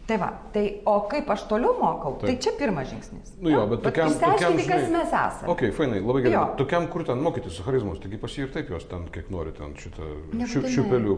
Tai 0.06 0.16
va, 0.18 0.28
tai 0.50 0.62
o 0.90 0.96
kaip 1.06 1.28
aš 1.30 1.44
toliau 1.46 1.76
mokau, 1.78 2.16
tai 2.18 2.32
Taip. 2.32 2.40
čia 2.42 2.52
pirmas 2.58 2.88
žingsnis. 2.90 3.36
Nu 3.38 3.52
jo, 3.52 3.60
bet 3.70 3.84
tokiam... 3.84 4.10
tokiam 4.10 4.56
Išsiaiškinti, 4.58 4.64
kas 4.66 4.88
mes 4.90 5.12
esame. 5.14 5.50
Ok, 5.52 5.62
fainai, 5.76 6.00
labai 6.02 6.24
gerai. 6.24 6.34
Jo. 6.34 6.42
Tokiam, 6.58 6.88
kur 6.90 7.04
ten 7.06 7.22
mokytis 7.22 7.54
su 7.54 7.62
charizmos, 7.62 8.00
taigi 8.02 8.18
pas 8.18 8.34
jį 8.34 8.48
ir 8.48 8.50
taip 8.56 8.72
jos 8.74 8.88
ten, 8.90 9.04
kiek 9.14 9.30
nori, 9.30 9.54
ten 9.54 9.76
šitą 9.78 10.08
šiu, 10.42 10.64
šiupelių, 10.74 11.14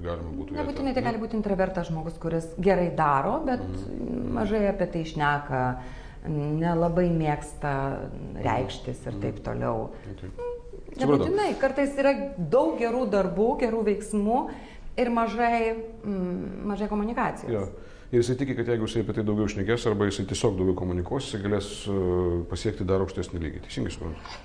galima 0.00 0.32
būtų. 0.38 0.56
Nebūtinai 0.56 0.96
tai 0.96 1.04
gali 1.04 1.20
būti 1.20 1.36
intravertas 1.36 1.90
žmogus, 1.90 2.16
kuris 2.22 2.48
gerai 2.56 2.88
daro, 2.96 3.36
bet 3.44 3.62
mažai 4.38 4.64
apie 4.70 4.88
tai 4.96 5.04
išneka, 5.04 5.62
nelabai 6.28 7.08
mėgsta 7.12 7.72
reikštis 8.44 9.04
ir 9.06 9.18
taip 9.22 9.42
toliau. 9.46 9.90
Nebūtinai, 10.96 11.50
kartais 11.60 11.96
yra 12.00 12.14
daug 12.38 12.78
gerų 12.80 13.04
darbų, 13.12 13.50
gerų 13.60 13.82
veiksmų 13.90 14.38
ir 14.96 15.10
mažai, 15.12 15.58
mm, 16.04 16.66
mažai 16.70 16.88
komunikacijos. 16.88 17.52
Jo. 17.52 17.66
Ir 18.12 18.22
jisai 18.22 18.36
tiki, 18.38 18.54
kad 18.54 18.68
jeigu 18.70 18.86
jisai 18.86 19.02
apie 19.02 19.16
tai 19.16 19.24
daugiau 19.26 19.50
šnekės 19.50 19.88
arba 19.90 20.06
jisai 20.06 20.28
tiesiog 20.30 20.54
daugiau 20.56 20.76
komunikuos, 20.78 21.26
jisai 21.26 21.42
galės 21.42 21.70
uh, 21.90 22.44
pasiekti 22.48 22.86
dar 22.86 23.02
aukštesnį 23.02 23.42
lygį. 23.42 23.64
Teisingai 23.66 23.92
suprantu. 23.92 24.36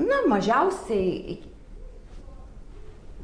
Na, 0.00 0.22
mažiausiai 0.28 1.36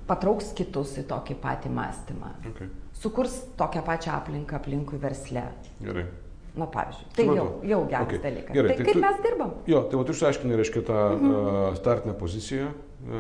patrauks 0.09 0.53
kitus 0.57 0.99
į 1.01 1.07
tokį 1.09 1.39
patį 1.41 1.73
mąstymą. 1.73 2.35
Okay. 2.53 2.69
Sukurs 3.03 3.39
tokią 3.59 3.83
pačią 3.87 4.13
aplinką 4.19 4.61
aplinkui 4.61 5.01
versle. 5.01 5.47
Gerai. 5.81 6.05
Na, 6.53 6.67
pavyzdžiui, 6.69 7.07
tai 7.17 7.25
jau, 7.25 7.35
Supratau. 7.35 7.69
jau 7.71 7.81
geras 7.89 8.07
Okay. 8.07 8.19
dalykas. 8.21 8.53
Gerai, 8.53 8.69
tai 8.69 8.77
tai 8.77 8.85
kaip 8.85 8.95
tu- 8.95 9.01
mes 9.01 9.21
dirbam? 9.25 9.53
Jo, 9.67 9.79
tai 9.89 9.97
va 9.97 10.05
tu 10.05 10.13
išsiaiškinai, 10.13 10.57
reiškia, 10.61 10.83
tą 10.85 10.99
mhm. 11.17 11.77
startinę 11.81 12.15
poziciją, 12.15 12.67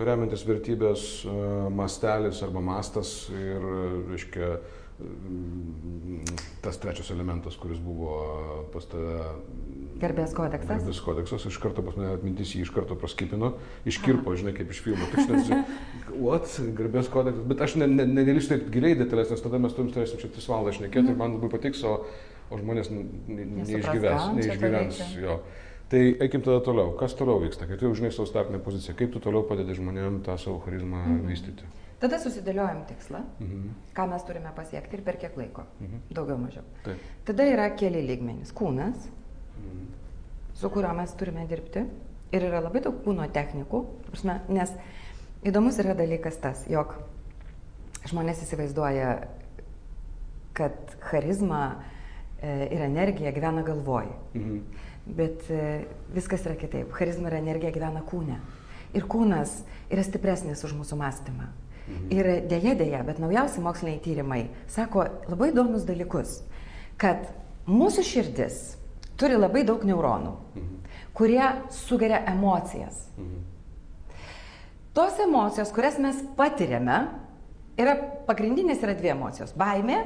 remiantis 0.04 0.44
vertybės, 0.44 1.24
e, 1.24 1.70
mastelis 1.70 2.42
arba 2.42 2.60
mastas 2.60 3.30
ir, 3.32 3.64
reiškia, 4.10 4.60
mm, 5.00 6.36
tas 6.60 6.76
trečias 6.76 7.10
elementas, 7.10 7.56
kuris 7.56 7.78
buvo 7.78 8.68
pas 8.72 8.84
tave. 8.84 9.16
Garbės 10.02 10.34
kodeksas. 10.34 10.82
Garbės 10.82 11.00
kodeksas, 11.00 11.46
iš 11.46 11.58
karto 11.58 11.82
pas 11.82 11.96
mane 11.96 12.12
atmintis 12.12 12.52
jį 12.52 12.66
iš 12.66 12.70
karto 12.74 12.94
praskipino, 12.94 13.54
iškirpo, 13.86 14.36
žinai, 14.36 14.52
kaip 14.52 14.70
iš 14.70 14.82
filmo. 14.84 15.08
Tik 15.10 15.24
žinai, 15.48 15.64
what, 16.20 16.52
garbės 16.76 17.08
kodeksas. 17.08 17.48
Bet 17.48 17.64
aš 17.64 17.76
negaliu 17.80 18.12
ne, 18.12 18.24
ne, 18.28 18.44
taip 18.48 18.68
giliai 18.70 18.94
detalės, 18.98 19.30
nes 19.30 19.40
tada 19.40 19.58
mes 19.58 19.72
turim 19.72 19.90
turėsim 19.90 20.20
čia 20.20 20.28
3 20.28 20.52
valandas 20.52 20.76
šnekėti 20.76 21.06
mm. 21.06 21.14
ir 21.14 21.16
man 21.16 21.38
labai 21.38 21.50
patiks, 21.56 21.82
o, 21.88 22.02
o 22.52 22.61
žmonės 22.61 22.92
neišgyvens. 22.92 24.30
neišgyvens 24.38 25.02
jo. 25.18 25.40
Tai 25.92 26.00
eikim 26.25 26.40
tada 26.40 26.62
toliau. 26.64 26.94
Kas 26.97 27.12
toliau 27.18 27.40
vyksta? 27.42 27.66
Kai 27.68 27.76
tu 27.76 27.85
jau 27.85 27.97
žinai 27.97 28.12
savo 28.14 28.25
startinę 28.28 28.62
poziciją, 28.64 28.94
kaip 28.97 29.12
tu 29.12 29.21
toliau 29.21 29.44
padedi 29.49 29.76
žmonėm 29.76 30.23
tą 30.25 30.38
savo 30.40 30.61
charizmą 30.64 31.02
mm. 31.04 31.26
vystyti? 31.28 31.68
Tada 32.02 32.18
susidėliojam 32.18 32.80
tikslą, 32.88 33.21
mhm. 33.38 33.66
ką 33.94 34.06
mes 34.11 34.25
turime 34.26 34.50
pasiekti 34.56 34.99
ir 34.99 35.02
per 35.06 35.21
kiek 35.23 35.37
laiko. 35.38 35.62
Mhm. 35.78 36.00
Daugiau 36.16 36.38
mažiau. 36.40 36.64
Taip. 36.82 37.04
Tada 37.28 37.47
yra 37.47 37.68
keli 37.78 38.00
lygmenys. 38.09 38.50
Kūnas, 38.59 39.04
mhm. 39.61 39.85
su 40.59 40.71
kuriuo 40.73 40.97
mes 40.99 41.14
turime 41.21 41.47
dirbti. 41.50 41.85
Ir 42.32 42.49
yra 42.49 42.62
labai 42.64 42.80
daug 42.82 42.97
kūno 43.04 43.28
technikų. 43.30 43.85
Nes 44.49 44.73
įdomus 45.47 45.78
yra 45.85 45.94
dalykas 45.94 46.40
tas, 46.42 46.64
jog 46.73 46.97
žmonės 48.09 48.40
įsivaizduoja, 48.47 49.12
kad 50.56 50.97
charizma 51.04 51.62
ir 52.42 52.82
energija 52.82 53.32
gyvena 53.32 53.62
galvoj. 53.66 54.08
Mhm. 54.34 54.58
Bet 55.06 55.50
e, 55.50 55.84
viskas 56.14 56.46
yra 56.46 56.56
kitaip. 56.58 56.92
Charizma 56.94 57.30
ir 57.30 57.38
energija 57.40 57.72
gyvena 57.75 58.04
kūne. 58.06 58.38
Ir 58.94 59.06
kūnas 59.11 59.62
yra 59.90 60.04
stipresnis 60.06 60.62
už 60.66 60.76
mūsų 60.78 60.99
mąstymą. 61.00 61.49
Mhm. 61.82 62.11
Ir 62.14 62.30
dėja, 62.50 62.75
dėja, 62.78 63.02
bet 63.06 63.18
naujausi 63.22 63.62
moksliniai 63.62 64.02
tyrimai 64.02 64.42
sako 64.70 65.06
labai 65.30 65.50
įdomus 65.50 65.87
dalykus, 65.88 66.40
kad 67.00 67.26
mūsų 67.66 68.04
širdis 68.06 68.61
turi 69.18 69.38
labai 69.38 69.64
daug 69.66 69.82
neuronų, 69.87 70.37
mhm. 70.54 70.94
kurie 71.18 71.42
sugeria 71.75 72.22
emocijas. 72.32 73.08
Mhm. 73.16 73.49
Tos 74.92 75.18
emocijos, 75.25 75.72
kurias 75.72 75.96
mes 76.02 76.18
patiriame, 76.37 76.99
yra 77.80 77.96
pagrindinės 78.28 78.82
yra 78.84 78.94
dvi 78.99 79.14
emocijos- 79.14 79.54
baimė, 79.62 80.02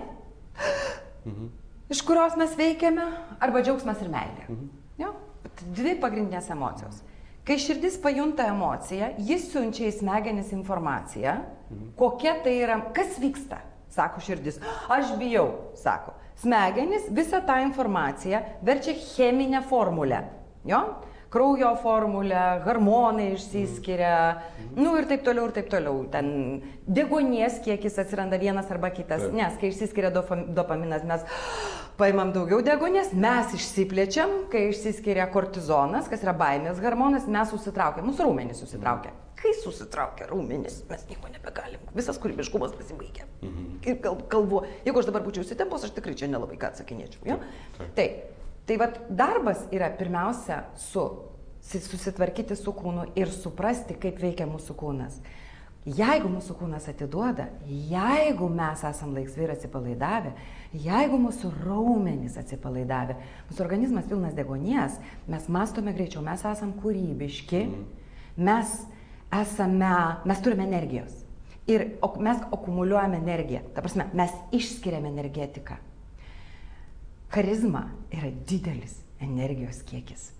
mhm. 1.26 1.48
Iš 1.92 2.02
kurios 2.06 2.36
mes 2.38 2.56
veikiame, 2.58 3.04
arba 3.40 3.62
džiaugsmas 3.62 4.02
ir 4.02 4.10
meilė. 4.12 4.46
Mhm. 4.48 4.68
Jo? 5.02 5.12
Dvi 5.76 5.94
pagrindinės 6.02 6.50
emocijos. 6.52 7.00
Kai 7.46 7.56
širdis 7.62 8.00
pajunta 8.02 8.48
emociją, 8.50 9.12
jis 9.22 9.46
siunčia 9.52 9.86
į 9.88 9.96
smegenis 10.00 10.52
informaciją, 10.56 11.38
mhm. 11.70 11.90
kokia 11.98 12.36
tai 12.44 12.58
yra, 12.64 12.80
kas 12.96 13.18
vyksta, 13.22 13.62
sako 13.94 14.22
širdis. 14.24 14.60
Aš 14.92 15.14
bijau, 15.20 15.48
sako. 15.78 16.16
Smegenis 16.42 17.06
visą 17.16 17.40
tą 17.46 17.62
informaciją 17.64 18.42
verčia 18.66 18.92
cheminę 19.14 19.62
formulę. 19.64 20.26
Jo? 20.66 20.82
kraujo 21.36 21.74
formulę, 21.82 22.60
hormonai 22.64 23.32
išsiskiria, 23.34 24.16
mm. 24.36 24.68
nu 24.80 24.94
ir 24.96 25.08
taip 25.10 25.24
toliau, 25.26 25.48
ir 25.48 25.56
taip 25.56 25.68
toliau. 25.72 26.04
Ten 26.12 26.28
degonies 26.86 27.58
kiekis 27.64 27.98
atsiranda 28.00 28.38
vienas 28.40 28.70
arba 28.72 28.92
kitas, 28.94 29.26
taip. 29.26 29.34
nes 29.36 29.58
kai 29.60 29.72
išsiskiria 29.72 30.12
dopaminas, 30.14 31.04
mes 31.08 31.26
paimam 31.98 32.32
daugiau 32.34 32.62
degonės, 32.64 33.12
mes 33.16 33.54
išsiplečiam, 33.56 34.32
kai 34.52 34.68
išsiskiria 34.70 35.26
kortizonas, 35.32 36.10
kas 36.10 36.24
yra 36.24 36.34
baimės 36.36 36.80
hormonas, 36.82 37.28
mes 37.30 37.52
susitraukiam, 37.52 38.06
mūsų 38.08 38.26
rūmenys 38.28 38.62
susitraukia. 38.62 39.14
Kai 39.36 39.52
susitraukia 39.58 40.30
rūmenys, 40.30 40.80
mes 40.90 41.04
nieko 41.10 41.28
nebegalim, 41.32 41.82
visas 41.96 42.18
kūrybiškumas 42.22 42.72
pasibaigia. 42.76 43.26
Mhm. 43.44 43.68
Ir 43.86 44.00
kalbu, 44.32 44.64
jeigu 44.86 45.02
aš 45.02 45.10
dabar 45.10 45.24
būčiau 45.26 45.44
įsitempus, 45.44 45.84
aš 45.86 45.94
tikrai 45.96 46.16
čia 46.18 46.30
nelabai 46.32 46.56
ką 46.60 46.72
atsakinėčiau. 46.72 47.24
Ja? 47.28 47.40
Taip. 47.76 47.92
taip. 47.98 48.24
Tai 48.66 48.76
vad 48.82 48.96
darbas 49.14 49.60
yra 49.70 49.92
pirmiausia 49.94 50.64
su 50.80 51.04
susitvarkyti 51.66 52.56
su 52.58 52.72
kūnu 52.74 53.10
ir 53.18 53.30
suprasti, 53.34 53.94
kaip 53.98 54.18
veikia 54.22 54.46
mūsų 54.50 54.74
kūnas. 54.78 55.20
Jeigu 55.86 56.26
mūsų 56.26 56.56
kūnas 56.58 56.88
atiduoda, 56.90 57.44
jeigu 57.70 58.48
mes 58.50 58.80
esam 58.88 59.12
laisvi 59.14 59.44
ir 59.44 59.52
atsipalaidavę, 59.54 60.32
jeigu 60.82 61.18
mūsų 61.22 61.52
raumenys 61.60 62.34
atsipalaidavę, 62.40 63.14
mūsų 63.46 63.62
organizmas 63.62 64.08
pilnas 64.10 64.34
degonies, 64.34 64.96
mes 65.30 65.46
mastome 65.46 65.94
greičiau, 65.94 66.24
mes 66.26 66.42
esam 66.42 66.72
kūrybiški, 66.82 67.60
mes 68.48 68.72
esame, 69.30 69.92
mes 70.26 70.42
turime 70.42 70.66
energijos. 70.66 71.22
Ir 71.70 71.84
mes 72.22 72.42
akumuliuojame 72.54 73.20
energiją. 73.22 73.62
Ta 73.74 73.82
prasme, 73.82 74.08
mes 74.14 74.34
išskiriame 74.54 75.10
energetiką. 75.10 75.78
Charizma 77.30 77.84
yra 78.14 78.32
didelis 78.46 78.98
energijos 79.22 79.84
kiekis. 79.86 80.32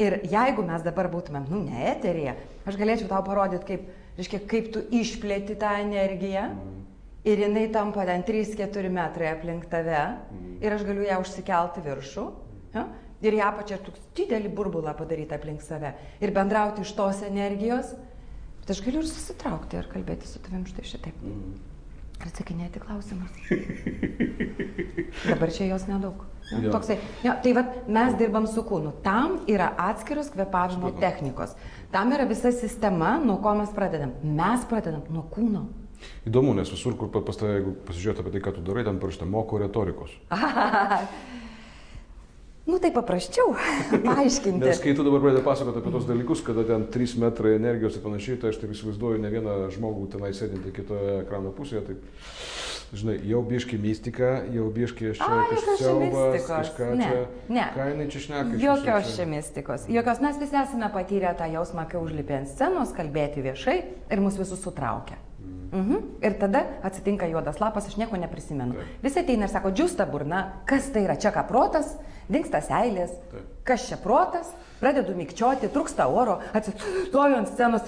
Ir 0.00 0.22
jeigu 0.28 0.64
mes 0.64 0.84
dabar 0.84 1.10
būtumėm, 1.12 1.48
nu, 1.52 1.64
ne 1.64 1.88
eterija, 1.90 2.36
aš 2.68 2.76
galėčiau 2.80 3.08
tau 3.10 3.20
parodyti, 3.24 3.66
kaip 3.68 3.88
reiškia, 4.20 4.42
kaip 4.50 4.70
tu 4.74 4.82
išplėti 5.00 5.56
tą 5.60 5.72
energiją 5.82 6.46
mm. 6.52 6.76
ir 7.30 7.44
jinai 7.46 7.66
tampa 7.74 8.06
ten 8.08 8.24
3-4 8.28 8.92
metrai 8.92 9.32
aplink 9.32 9.66
tave 9.72 10.00
mm. 10.00 10.58
ir 10.64 10.76
aš 10.76 10.84
galiu 10.88 11.06
ją 11.08 11.20
užsikelti 11.24 11.84
viršų 11.86 12.26
ja, 12.76 12.86
ir 13.24 13.38
ją 13.40 13.50
pačią 13.58 13.80
toks 13.86 14.06
didelį 14.18 14.52
burbulą 14.56 14.94
padaryti 14.98 15.36
aplink 15.36 15.64
save 15.64 15.94
ir 16.20 16.34
bendrauti 16.36 16.84
iš 16.84 16.94
tos 16.98 17.24
energijos, 17.26 17.94
bet 18.60 18.72
aš 18.76 18.84
galiu 18.86 19.02
ir 19.02 19.10
susitraukti 19.10 19.80
ir 19.80 19.90
kalbėti 19.92 20.28
su 20.28 20.42
tavim 20.44 20.64
štai 20.68 20.88
šitaip. 20.94 21.24
Mm. 21.24 21.58
Ir 22.20 22.28
atsakinėti 22.28 22.82
klausimus. 22.82 23.32
Dabar 25.30 25.52
čia 25.56 25.70
jos 25.70 25.86
nedaug. 25.88 26.26
Ja, 26.50 26.72
toksai, 26.74 26.98
ja, 27.24 27.36
tai 27.40 27.54
vat, 27.56 27.86
mes 27.88 28.16
dirbam 28.18 28.44
su 28.50 28.60
kūnu. 28.66 28.92
Tam 29.04 29.38
yra 29.48 29.70
atskiros 29.88 30.28
kvepavimo 30.34 30.90
technikos. 31.00 31.54
Tam 31.90 32.12
yra 32.14 32.24
visa 32.30 32.52
sistema, 32.54 33.16
nuo 33.18 33.40
ko 33.42 33.54
mes 33.58 33.70
pradedam. 33.74 34.14
Mes 34.22 34.64
pradedam 34.70 35.02
nuo 35.10 35.24
kūno. 35.32 35.66
Įdomu, 36.28 36.54
nes 36.56 36.70
visur, 36.72 36.94
kur 36.96 37.10
pas 37.12 37.36
tave, 37.36 37.58
jeigu 37.58 37.74
pasižiūrėtum 37.88 38.24
apie 38.24 38.32
tai, 38.36 38.42
ką 38.46 38.54
tu 38.56 38.64
darai, 38.64 38.86
ten 38.86 39.00
parašyta 39.02 39.28
moko 39.28 39.60
retorikos. 39.60 40.16
Nu 42.70 42.78
tai 42.78 42.92
paprasčiau 42.94 43.54
paaiškinti. 44.06 44.62
Nes 44.62 44.78
kai 44.78 44.92
tu 44.94 45.02
dabar 45.02 45.22
pradedi 45.24 45.42
pasakoti 45.42 45.80
apie 45.80 45.90
tos 45.90 46.04
dalykus, 46.06 46.42
kada 46.46 46.62
ten 46.68 46.84
3 46.92 47.16
metrai 47.18 47.54
energijos 47.56 47.96
ir 47.96 48.04
panašiai, 48.04 48.38
tai 48.38 48.52
aš 48.52 48.60
taip 48.60 48.74
įsivaizduoju 48.76 49.18
ne 49.22 49.30
vieną 49.32 49.54
žmogų 49.74 50.04
tenai 50.12 50.30
sėdinti 50.36 50.70
kitoje 50.76 51.16
ekrano 51.24 51.50
pusėje, 51.56 51.82
tai 51.88 51.96
žinai, 52.92 53.16
jau 53.30 53.40
biški 53.46 53.78
mistika, 53.78 54.30
jau 54.50 54.66
biški 54.74 55.12
aš 55.12 55.22
čia 55.22 55.38
kažkas 55.52 55.78
siaubas, 55.78 56.46
kažką 56.48 56.90
ne, 56.98 57.06
čia. 57.06 57.22
Ne. 57.48 57.66
Ką 57.76 57.88
jinai 57.92 58.06
čia 58.10 58.22
šneka? 58.26 58.60
Jokios 58.64 59.14
čia 59.14 59.26
mistikos. 59.30 59.88
Jokios 59.88 60.22
mes 60.24 60.42
visi 60.42 60.58
esame 60.58 60.90
patyrę 60.94 61.34
tą 61.38 61.46
jausmą, 61.54 61.86
kai 61.90 62.02
užlipė 62.02 62.40
ant 62.42 62.50
scenos, 62.50 62.94
kalbėti 62.96 63.46
viešai 63.46 63.76
ir 64.10 64.24
mus 64.24 64.38
visus 64.40 64.62
sutraukia. 64.64 65.20
Mhm. 65.72 65.98
Ir 66.22 66.34
tada 66.38 66.64
atsitinka 66.82 67.28
juodas 67.30 67.60
lapas, 67.60 67.86
aš 67.86 67.96
nieko 67.96 68.18
neprisimenu. 68.18 68.74
Taip. 68.74 69.02
Visi 69.04 69.20
ateina 69.22 69.46
ir 69.46 69.52
sako, 69.52 69.70
džiūsta 69.70 70.06
burna, 70.10 70.40
kas 70.66 70.90
tai 70.90 71.04
yra, 71.06 71.14
čia 71.20 71.30
ką 71.34 71.44
protas, 71.46 71.92
dinksta 72.30 72.58
seilės, 72.64 73.12
Taip. 73.30 73.44
kas 73.68 73.86
čia 73.86 73.98
protas, 74.02 74.50
pradedu 74.80 75.14
mikčioti, 75.14 75.70
trūksta 75.70 76.08
oro, 76.10 76.40
atsistoju 76.56 77.38
ant 77.38 77.52
scenos, 77.52 77.86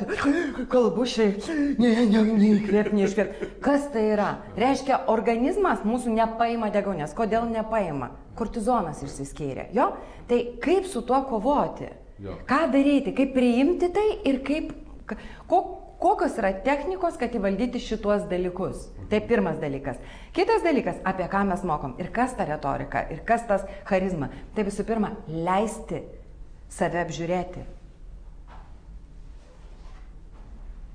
kalbu 0.71 1.07
šiai, 1.09 1.35
ne, 1.83 1.93
ne, 2.07 2.23
neįkvėp, 2.31 2.93
neiškvėp. 2.95 3.45
Kas 3.65 3.89
tai 3.95 4.07
yra? 4.13 4.31
Reiškia, 4.59 5.03
organizmas 5.13 5.83
mūsų 5.87 6.15
nepaima 6.15 6.71
degonės. 6.75 7.17
Kodėl 7.19 7.49
nepaima? 7.51 8.13
Kortizonas 8.39 9.03
išsiskyrė. 9.05 9.71
Jo? 9.75 9.91
Tai 10.31 10.39
kaip 10.63 10.87
su 10.89 11.03
tuo 11.07 11.19
kovoti? 11.29 11.91
Jo. 12.23 12.39
Ką 12.47 12.65
daryti? 12.71 13.15
Kaip 13.17 13.35
priimti 13.35 13.91
tai 13.93 14.07
ir 14.29 14.43
kaip... 14.47 14.71
Ko, 15.51 15.59
kokios 16.03 16.35
yra 16.41 16.51
technikos, 16.67 17.19
kad 17.21 17.35
įvaldyti 17.39 17.81
šituos 17.83 18.25
dalykus. 18.31 18.89
Tai 19.11 19.21
pirmas 19.29 19.61
dalykas. 19.63 20.01
Kitas 20.35 20.65
dalykas, 20.65 20.99
apie 21.07 21.29
ką 21.31 21.45
mes 21.51 21.63
mokom 21.69 21.95
ir 22.03 22.11
kas 22.15 22.35
ta 22.39 22.47
retorika, 22.49 23.05
ir 23.13 23.23
kas 23.29 23.47
tas 23.47 23.67
charizma. 23.89 24.31
Tai 24.57 24.67
visų 24.67 24.87
pirma, 24.89 25.13
leisti 25.29 26.03
save 26.73 27.03
apžiūrėti. 27.05 27.63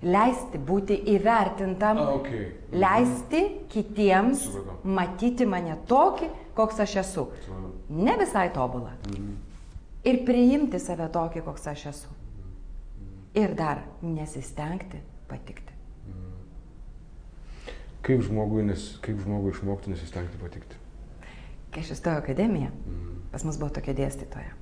Leisti 0.08 0.60
būti 0.62 1.00
įvertintam, 1.15 1.98
A, 1.98 2.12
okay. 2.20 2.43
mhm. 2.52 2.78
leisti 2.84 3.41
kitiems 3.74 4.43
Supratau. 4.46 4.93
matyti 4.98 5.48
mane 5.50 5.74
tokį, 5.89 6.30
koks 6.58 6.84
aš 6.86 7.00
esu. 7.02 7.26
Ne 7.89 8.13
visai 8.20 8.52
tobulą. 8.54 8.93
Mhm. 9.10 9.34
Ir 10.08 10.22
priimti 10.28 10.80
save 10.80 11.10
tokį, 11.12 11.41
koks 11.48 11.65
aš 11.74 11.86
esu. 11.96 12.13
Ir 13.38 13.54
dar 13.58 13.84
nesistengti 14.02 15.02
patikti. 15.30 15.76
Kaip 18.08 18.21
žmogui, 18.23 18.63
nes, 18.63 18.86
kaip 19.04 19.19
žmogui 19.19 19.52
išmokti 19.52 19.91
nesistengti 19.91 20.39
patikti? 20.39 20.80
Kai 21.73 21.84
aš 21.84 21.91
įstojau 21.97 22.21
akademiją, 22.21 22.69
mhm. 22.71 23.17
pas 23.34 23.43
mus 23.45 23.60
buvo 23.60 23.69
tokia 23.76 23.93
dėstytoja. 23.97 24.54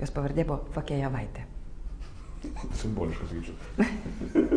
Jos 0.00 0.12
pavardė 0.14 0.46
buvo 0.46 0.60
Fakėjavaitė. 0.76 1.48
Simboliškas 2.80 3.32
sakyčiau. 3.32 3.56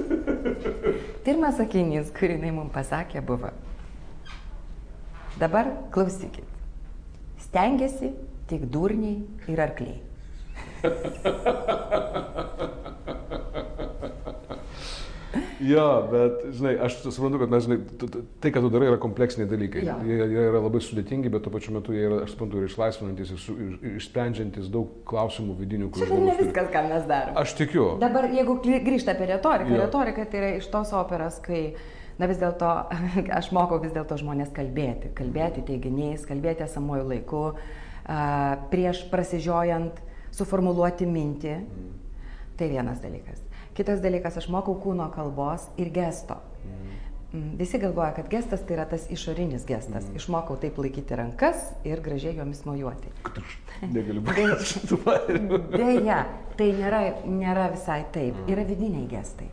Pirmas 1.26 1.58
sakinys, 1.58 2.14
kurį 2.16 2.38
jinai 2.38 2.54
mums 2.54 2.76
pasakė, 2.76 3.24
buvo, 3.26 3.50
Dabar 5.40 5.68
klausykit. 5.92 6.46
Stengiasi 7.38 8.10
tik 8.50 8.64
durniai 8.74 9.22
ir 9.48 9.60
arkliai. 9.62 10.02
Jo, 15.64 15.86
bet, 16.12 16.42
žinai, 16.54 16.76
aš 16.86 17.00
suprantu, 17.08 17.40
kad 17.42 17.50
mes, 17.50 17.66
žinai, 17.66 17.78
tai, 18.44 18.52
ką 18.54 18.62
tu 18.62 18.70
darai, 18.70 18.92
yra 18.92 19.00
kompleksiniai 19.02 19.50
dalykai. 19.50 19.82
Jo. 19.88 19.96
Jie, 20.06 20.18
jie 20.30 20.44
yra 20.52 20.62
labai 20.62 20.82
sudėtingi, 20.86 21.32
bet 21.34 21.46
tuo 21.46 21.54
pačiu 21.56 21.74
metu 21.74 21.96
jie 21.96 22.04
yra, 22.06 22.20
aš 22.28 22.36
suprantu, 22.36 22.62
ir 22.62 22.70
išlaisvinantis, 22.70 23.32
ir, 23.34 23.42
su, 23.42 23.56
ir 23.58 23.96
išsprendžiantis 23.98 24.70
daug 24.74 25.00
klausimų 25.10 25.56
vidinių, 25.58 25.90
kuriuos 25.96 26.14
dar 26.14 26.26
ne 26.28 26.36
viskas, 26.38 26.70
ką 26.76 26.84
mes 26.92 27.08
darome. 27.10 27.38
Aš 27.42 27.56
tikiu. 27.58 27.88
Dabar, 28.04 28.30
jeigu 28.38 28.60
grįžta 28.62 29.16
apie 29.18 29.32
retoriką, 29.34 29.74
Jo. 29.74 29.82
retorika 29.88 30.28
tai 30.30 30.44
yra 30.44 30.54
iš 30.60 30.70
tos 30.74 30.94
operos, 30.98 31.42
kai, 31.42 31.64
na 32.22 32.30
vis 32.30 32.38
dėlto, 32.44 32.76
aš 33.40 33.50
mokau 33.58 33.82
vis 33.82 33.96
dėlto 33.98 34.20
žmonės 34.22 34.54
kalbėti, 34.54 35.10
kalbėti 35.18 35.66
teiginiais, 35.72 36.28
kalbėti 36.30 36.68
esamojų 36.70 37.10
laiku, 37.16 37.44
prieš 38.70 39.08
prasižiojant, 39.10 40.06
suformuluoti 40.38 41.10
mintį. 41.10 41.58
Tai 42.58 42.66
vienas 42.72 43.02
dalykas. 43.02 43.47
Kitas 43.78 44.02
dalykas, 44.02 44.40
aš 44.42 44.48
mokau 44.50 44.74
kūno 44.82 45.06
kalbos 45.14 45.68
ir 45.78 45.92
gesto. 45.94 46.40
Mm, 47.34 47.58
Visi 47.60 47.78
galvoja, 47.78 48.14
kad 48.16 48.30
gestas 48.32 48.64
tai 48.66 48.78
yra 48.78 48.86
tas 48.90 49.04
išorinis 49.12 49.66
gestas. 49.68 50.08
Išmokau 50.16 50.56
taip 50.62 50.80
laikyti 50.80 51.18
rankas 51.20 51.68
ir 51.86 52.02
gražiai 52.02 52.38
jomis 52.40 52.64
mojuoti. 52.66 53.12
Negaliu 53.96 54.24
būti. 54.26 55.60
Deja, 55.76 56.22
tai 56.58 56.72
nėra, 56.80 57.02
nėra 57.28 57.68
visai 57.76 58.00
taip. 58.16 58.40
Yra 58.50 58.64
vidiniai 58.66 59.06
gestai. 59.12 59.50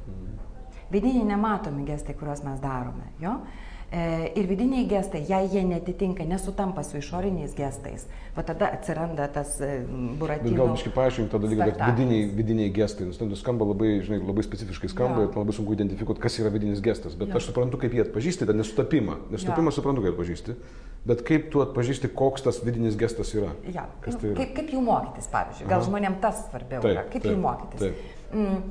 Vidiniai 0.95 1.27
nematomi 1.35 1.85
gestai, 1.89 2.15
kuriuos 2.17 2.45
mes 2.47 2.63
darome. 2.63 3.11
Jo? 3.21 3.41
E, 3.43 3.74
ir 3.93 4.47
vidiniai 4.49 4.87
gestai, 4.91 5.21
jei 5.29 5.49
jie 5.53 5.61
netitinka, 5.69 6.25
nesutampa 6.27 6.83
su 6.83 6.97
išoriniais 6.99 7.53
gestais, 7.55 8.07
va 8.35 8.43
tada 8.43 8.71
atsiranda 8.75 9.29
tas 9.31 9.61
e, 9.63 9.69
Bet 9.85 10.19
buratino. 10.19 10.57
gal 10.57 10.73
biškai 10.73 10.93
paaiškink 10.97 11.31
tą 11.31 11.39
dalyką, 11.45 11.69
kad 11.77 11.93
vidiniai, 11.93 12.25
vidiniai 12.35 12.73
gestai, 12.75 13.07
tai 13.19 13.29
skamba 13.39 13.69
labai, 13.69 13.93
žinai, 14.03 14.19
labai 14.27 14.43
specifiškai 14.43 14.91
skamba 14.91 15.23
Jo. 15.23 15.29
ir 15.29 15.39
labai 15.39 15.55
sunku 15.55 15.77
identifikuoti, 15.77 16.23
kas 16.25 16.39
yra 16.43 16.51
vidinis 16.51 16.83
gestas. 16.83 17.15
Bet 17.15 17.29
Jo. 17.31 17.37
aš 17.39 17.51
suprantu, 17.53 17.79
kaip 17.85 17.95
jie 17.95 18.03
atpažįsti 18.03 18.49
tą 18.51 18.57
nesutapimą. 18.59 19.19
Nesutapimą 19.31 19.71
suprantu, 19.77 20.03
kaip 20.03 20.17
atpažįsti. 20.17 20.57
Bet 21.05 21.23
kaip 21.29 21.51
tu 21.53 21.61
atpažįsti, 21.63 22.09
koks 22.17 22.43
tas 22.49 22.59
vidinis 22.65 22.97
gestas 22.97 23.31
yra? 23.37 23.53
Ja. 23.71 23.87
Kas 24.01 24.17
tai 24.17 24.33
yra? 24.33 24.39
Kaip, 24.41 24.55
kaip 24.57 24.75
jų 24.75 24.81
mokytis, 24.83 25.29
pavyzdžiui. 25.31 25.69
Gal 25.69 25.79
Aha. 25.83 25.87
žmonėm 25.91 26.19
tas 26.25 26.47
svarbiau 26.49 26.81
Taip, 26.81 26.91
yra. 26.97 27.03
Kaip 27.13 27.23
taip, 27.23 27.33
jų 27.37 27.41
mokytis. 27.45 27.81
taip. 27.85 27.95
Mm. 28.33 28.63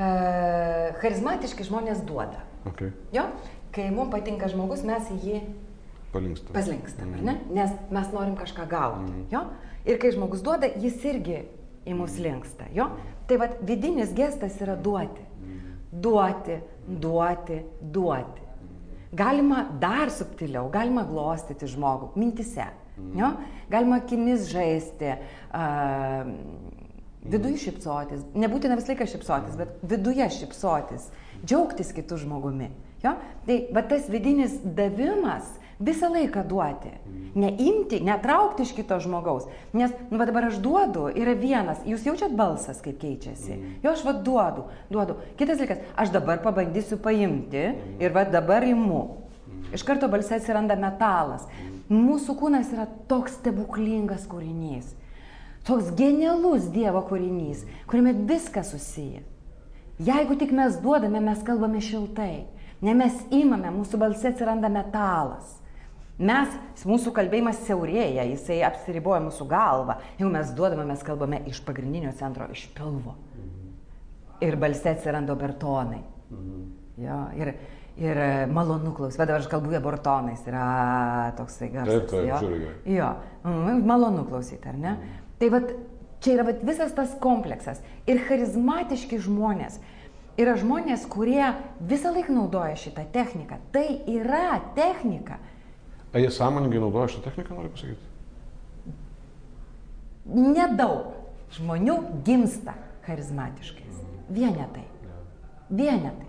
E, 0.00 0.06
charizmatiški 1.02 1.66
žmonės 1.68 2.00
duoda. 2.08 2.40
Okay. 2.70 2.90
Jo? 3.12 3.26
Kai 3.72 3.90
mums 3.90 4.12
patinka 4.12 4.50
žmogus, 4.52 4.82
mes 4.84 5.10
į 5.14 5.18
jį 5.26 5.42
Palinksta. 6.12 6.52
Paslinkstam, 6.52 7.14
ar 7.16 7.24
ne? 7.24 7.34
Nes 7.56 7.72
mes 7.90 8.08
norim 8.12 8.34
kažką 8.36 8.66
gauti. 8.68 9.24
Jo? 9.32 9.46
Ir 9.88 9.98
kai 10.00 10.12
žmogus 10.12 10.44
duoda, 10.44 10.68
jis 10.68 10.98
irgi 11.08 11.38
į 11.88 11.96
mus 11.96 12.18
linksta. 12.20 12.68
Jo? 12.76 12.90
Tai 13.28 13.38
vad 13.40 13.56
vidinis 13.64 14.12
gestas 14.16 14.58
yra 14.60 14.76
duoti. 14.76 15.24
Duoti, 15.92 16.58
duoti, 16.86 17.58
duoti. 17.80 18.44
Galima 19.16 19.64
dar 19.80 20.12
subtiliau, 20.12 20.68
galima 20.72 21.04
glostyti 21.08 21.68
žmogų 21.68 22.12
mintise. 22.20 22.68
Jo? 23.16 23.32
Galima 23.72 24.02
akimis 24.02 24.46
žaisti, 24.52 25.16
uh, 25.16 26.28
viduje 27.24 27.56
šipsotis. 27.64 28.24
Nebūtina 28.36 28.76
visą 28.76 28.92
laiką 28.92 29.08
šipsotis, 29.16 29.56
bet 29.56 29.80
viduje 29.88 30.28
šipsotis. 30.36 31.08
Džiaugtis 31.40 31.96
kitų 31.96 32.20
žmogumi. 32.26 32.68
Jo? 33.02 33.16
Tai 33.46 33.58
va 33.74 33.82
tas 33.86 34.08
vidinis 34.10 34.60
davimas 34.62 35.48
visą 35.82 36.10
laiką 36.12 36.44
duoti. 36.46 36.92
Neimti, 37.34 37.98
netraukti 38.04 38.62
iš 38.66 38.74
kito 38.76 38.98
žmogaus. 39.02 39.48
Nes, 39.72 39.92
nu, 40.10 40.18
va 40.20 40.26
dabar 40.28 40.46
aš 40.50 40.60
duodu, 40.62 41.08
yra 41.16 41.34
vienas, 41.38 41.82
jūs 41.88 42.06
jaučiat 42.06 42.36
balsas, 42.38 42.82
kaip 42.84 43.00
keičiasi. 43.02 43.58
Jo, 43.82 43.94
aš 43.94 44.04
va 44.06 44.14
duodu, 44.14 44.66
duodu. 44.92 45.18
Kitas 45.40 45.58
dalykas, 45.58 45.82
aš 45.96 46.12
dabar 46.14 46.42
pabandysiu 46.44 47.00
paimti 47.02 47.66
ir 47.98 48.14
va 48.14 48.26
dabar 48.28 48.66
imu. 48.68 49.02
Iš 49.72 49.84
karto 49.88 50.08
balse 50.12 50.36
atsiranda 50.36 50.76
metalas. 50.78 51.48
Mūsų 51.92 52.36
kūnas 52.40 52.70
yra 52.72 52.86
toks 53.08 53.38
stebuklingas 53.40 54.28
kūrinys. 54.30 54.92
Toks 55.66 55.92
genialus 55.96 56.68
Dievo 56.74 57.02
kūrinys, 57.06 57.66
kuriame 57.90 58.14
viskas 58.28 58.72
susiję. 58.74 59.22
Jeigu 60.02 60.34
tik 60.38 60.52
mes 60.56 60.78
duodame, 60.82 61.20
mes 61.22 61.42
kalbame 61.46 61.80
šiltai. 61.84 62.46
Ne 62.82 62.94
mes 62.98 63.18
įmame, 63.30 63.70
mūsų 63.70 63.98
balse 64.00 64.32
atsiranda 64.32 64.70
metalas. 64.72 65.58
Mes, 66.22 66.54
mūsų 66.86 67.12
kalbėjimas 67.16 67.62
siaurėja, 67.66 68.24
jisai 68.28 68.60
apsiriboja 68.66 69.22
mūsų 69.24 69.46
galvą. 69.50 69.96
Jeigu 70.18 70.30
mes 70.34 70.50
duodame, 70.56 70.84
mes 70.90 71.04
kalbame 71.06 71.40
iš 71.50 71.62
pagrindinio 71.66 72.12
centro, 72.18 72.46
iš 72.52 72.66
pilvo. 72.76 73.16
Ir 74.42 74.58
balse 74.60 74.92
atsiranda 74.92 75.34
obertonai. 75.34 76.02
Jo, 77.00 77.16
ir, 77.38 77.54
ir 78.02 78.20
malonu 78.52 78.92
klausyti. 78.96 79.22
Bet 79.22 79.30
dabar 79.30 79.40
aš 79.40 79.48
kalbu 79.50 79.74
abortonais, 79.78 80.42
yra 80.50 80.66
toksai 81.38 81.70
garsas. 81.72 82.04
Taip, 82.04 82.10
taip, 82.10 82.28
jo. 82.28 82.42
žiauriai 82.44 82.62
gerai. 82.66 82.98
Jo, 82.98 83.08
mm, 83.46 83.82
malonu 83.88 84.26
klausyti, 84.28 84.68
ar 84.68 84.78
ne? 84.82 84.94
Tai 85.40 85.50
vat, 85.54 85.72
čia 86.22 86.36
yra 86.36 86.46
vat, 86.50 86.62
visas 86.66 86.94
tas 86.98 87.16
kompleksas. 87.22 87.80
Ir 88.10 88.22
charizmatiški 88.28 89.22
žmonės. 89.22 89.80
Yra 90.40 90.54
žmonės, 90.56 91.04
kurie 91.12 91.44
visą 91.80 92.12
laiką 92.14 92.32
naudoja 92.32 92.76
šitą 92.80 93.04
techniką. 93.12 93.58
Tai 93.72 93.84
yra 94.08 94.60
technika. 94.76 95.36
A 96.12 96.20
jie 96.22 96.30
sąmoningai 96.32 96.80
naudoja 96.80 97.10
šitą 97.12 97.28
techniką, 97.28 97.58
noriu 97.58 97.72
pasakyti? 97.74 98.10
Nedaug 100.32 101.12
žmonių 101.52 101.98
gimsta 102.24 102.74
charizmatiškais. 103.06 104.00
Vienetai. 104.32 104.86
Vienetai. 105.68 106.28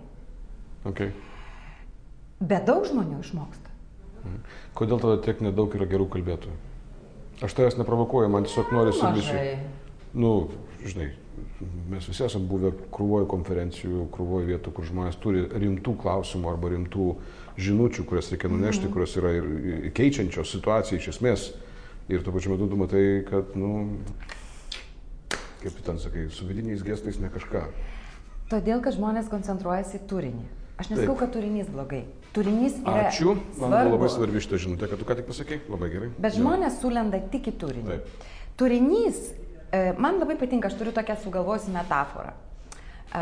Okay. 0.84 1.14
Bet 2.44 2.66
daug 2.68 2.84
žmonių 2.84 3.22
išmoksta. 3.24 3.72
Kodėl 4.76 5.00
tada 5.00 5.16
tiek 5.24 5.40
nedaug 5.44 5.72
yra 5.76 5.88
gerų 5.88 6.10
kalbėtojų? 6.12 6.56
Aš 7.44 7.56
tavęs 7.56 7.76
neprovokuoju, 7.80 8.28
man 8.32 8.46
tiesiog 8.46 8.72
norisi. 8.72 9.02
Mažai. 9.04 9.58
Nu, 10.14 10.50
žinai, 10.84 11.10
mes 11.90 12.06
visi 12.08 12.24
esame 12.26 12.48
buvę 12.50 12.72
krūvoje 12.94 13.28
konferencijų, 13.30 14.08
krūvoje 14.14 14.48
vietų, 14.52 14.72
kur 14.76 14.88
žmonės 14.88 15.18
turi 15.22 15.44
rimtų 15.50 15.96
klausimų 16.02 16.50
arba 16.50 16.72
rimtų 16.74 17.08
žinučių, 17.60 18.06
kurias 18.08 18.30
reikia 18.32 18.50
nunešti, 18.52 18.90
kurios 18.92 19.16
yra 19.20 19.34
ir 19.38 19.92
keičiančios 19.96 20.54
situaciją 20.56 21.00
iš 21.00 21.10
esmės. 21.14 21.46
Ir 22.12 22.24
tuo 22.24 22.34
pačiu 22.34 22.52
metu 22.52 22.68
tu 22.68 22.76
matai, 22.76 23.04
kad, 23.24 23.54
nu, 23.56 24.00
kaip 25.62 25.78
ten 25.86 26.00
sakai, 26.02 26.26
su 26.34 26.44
vidiniais 26.48 26.84
gestais 26.84 27.16
ne 27.22 27.30
kažką. 27.32 27.64
Todėl, 28.50 28.82
kad 28.84 28.98
žmonės 28.98 29.30
koncentruojasi 29.32 30.02
į 30.02 30.04
turinį. 30.10 30.44
Aš 30.82 30.90
nesakau, 30.90 31.14
kad 31.16 31.30
turinys 31.32 31.70
blogai. 31.70 32.02
Turinys 32.34 32.80
yra. 32.82 33.06
Ačiū, 33.08 33.36
man 33.60 33.70
buvo 33.70 33.94
labai 33.94 34.08
svarbu. 34.10 34.14
svarbi 34.16 34.42
šitą 34.42 34.58
žinutę, 34.66 34.88
kad 34.90 34.98
tu 34.98 35.06
ką 35.06 35.16
tik 35.20 35.28
pasakei, 35.28 35.60
labai 35.70 35.88
gerai. 35.92 36.08
Bet 36.18 36.34
žmonės 36.34 36.80
sulenda 36.82 37.20
tik 37.30 37.46
į 37.52 37.54
turinį. 37.62 37.86
Taip. 37.92 38.30
Turinys, 38.58 39.20
man 39.98 40.14
labai 40.22 40.36
patinka, 40.40 40.68
aš 40.68 40.74
turiu 40.80 40.92
tokią 40.96 41.16
sugalvojusi 41.22 41.70
metaforą. 41.74 42.30
E, 43.14 43.16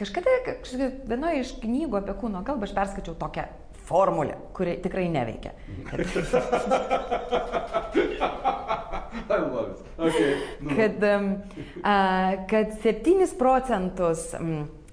Kažkada 0.00 0.30
kažkada 0.46 0.86
vienoje 1.10 1.36
iš 1.44 1.50
knygų 1.62 1.94
apie 2.00 2.14
kūno 2.22 2.38
kalbą 2.46 2.62
aš 2.68 2.74
perskaičiau 2.76 3.14
tokią 3.20 3.44
formulę, 3.84 4.34
kuri 4.56 4.72
tikrai 4.84 5.06
neveikia. 5.12 5.52
Okay. 5.84 6.04
Kad, 10.76 11.04
em, 11.04 11.42
a, 11.82 12.32
kad 12.50 12.66
7 12.82 13.38
procentus 13.38 14.34
e, 14.34 14.38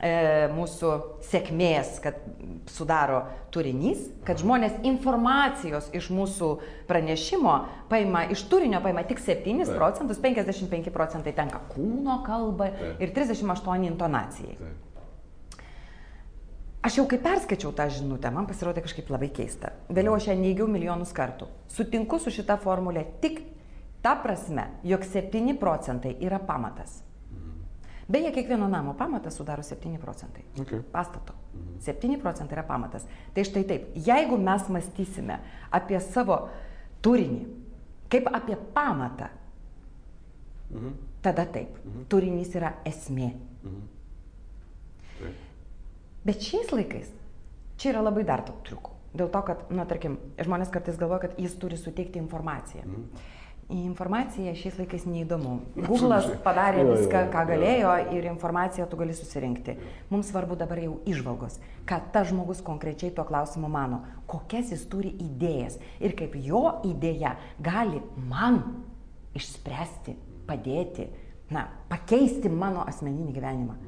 mūsų 0.02 0.92
sėkmės, 1.30 2.00
kad 2.02 2.18
sudaro 2.72 3.22
turinys, 3.54 4.08
kad 4.26 4.40
žmonės 4.42 4.80
informacijos 4.88 5.92
iš 5.94 6.10
mūsų 6.14 6.50
pranešimo 6.90 7.56
paima, 7.92 8.24
iš 8.34 8.48
turinio 8.50 8.82
paima 8.82 9.04
tik 9.06 9.22
7 9.22 9.44
Taip. 9.46 9.76
procentus, 9.78 10.22
55 10.24 10.90
procentai 10.96 11.36
tenka 11.38 11.62
kūno 11.74 12.22
kalbai 12.26 12.72
ir 12.98 13.14
38 13.14 13.86
intonacijai. 13.92 14.58
Taip. 14.58 14.88
Aš 16.82 16.98
jau 16.98 17.06
kai 17.06 17.20
perskaičiau 17.22 17.70
tą 17.78 17.86
žinutę, 17.94 18.32
man 18.34 18.48
pasirodė 18.50 18.82
kažkaip 18.82 19.12
labai 19.14 19.30
keista. 19.30 19.70
Vėliau 19.94 20.16
aš 20.18 20.32
ją 20.32 20.36
neigiau 20.40 20.66
milijonus 20.66 21.12
kartų. 21.14 21.46
Sutinku 21.70 22.18
su 22.18 22.34
šita 22.34 22.58
formulė 22.64 23.06
tik 23.22 23.44
ta 24.02 24.16
prasme, 24.18 24.66
jog 24.82 25.06
7 25.06 25.60
procentai 25.62 26.16
yra 26.26 26.42
pamatas. 26.42 27.04
Beje, 28.12 28.32
kiekvieno 28.36 28.67
namo 28.67 28.93
pamatas 29.00 29.38
sudaro 29.39 29.63
7 29.63 29.97
procentai. 30.02 30.43
Okay. 30.60 30.82
Pastato. 30.91 31.34
7 31.80 32.17
procentai 32.19 32.58
yra 32.58 32.63
pamatas. 32.67 33.06
Tai 33.34 33.43
štai 33.47 33.63
taip, 33.69 33.86
jeigu 33.95 34.38
mes 34.38 34.67
mąstysime 34.69 35.38
apie 35.71 36.00
savo 36.04 36.50
turinį, 37.06 37.45
kaip 38.12 38.28
apie 38.36 38.58
pamatą, 38.76 39.30
Mhm. 40.71 40.91
tada 41.21 41.45
taip, 41.45 41.78
turinys 42.10 42.54
yra 42.56 42.74
esmė. 42.86 43.32
Taip. 45.19 45.36
Bet 46.26 46.39
šiais 46.39 46.71
laikais 46.71 47.10
čia 47.78 47.91
yra 47.93 48.02
labai 48.02 48.24
dar 48.24 48.43
daug 48.45 48.62
triukų. 48.63 48.91
Dėl 49.15 49.30
to, 49.32 49.41
kad, 49.43 49.65
na, 49.71 49.84
tarkim, 49.86 50.17
žmonės 50.39 50.69
kartais 50.71 50.95
galvoja, 50.97 51.19
kad 51.28 51.39
jis 51.39 51.56
turi 51.60 51.76
suteikti 51.78 52.19
informaciją. 52.19 52.84
Mhm. 52.86 53.06
Informacija 53.71 54.52
šiais 54.58 54.76
laikais 54.82 55.06
neįdomu. 55.08 55.54
Google'as 55.78 56.26
padarė 56.43 56.84
viską, 56.89 57.21
ką 57.32 57.43
galėjo 57.47 57.93
ir 58.17 58.26
informaciją 58.28 58.88
tu 58.91 59.00
gali 59.00 59.15
susirinkti. 59.15 59.78
Mums 60.10 60.32
svarbu 60.34 60.58
dabar 60.60 60.82
jau 60.84 60.97
išvalgos, 61.08 61.60
ką 61.88 62.02
tas 62.12 62.28
žmogus 62.34 62.60
konkrečiai 62.65 63.13
tuo 63.15 63.24
klausimu 63.30 63.69
mano, 63.71 64.02
kokias 64.28 64.74
jis 64.74 64.84
turi 64.91 65.13
idėjas 65.24 65.80
ir 66.04 66.17
kaip 66.19 66.36
jo 66.36 66.65
idėja 66.89 67.38
gali 67.63 68.04
man 68.17 68.60
išspręsti, 69.39 70.17
padėti, 70.50 71.08
na, 71.52 71.69
pakeisti 71.88 72.52
mano 72.52 72.84
asmeninį 72.88 73.32
gyvenimą. 73.38 73.80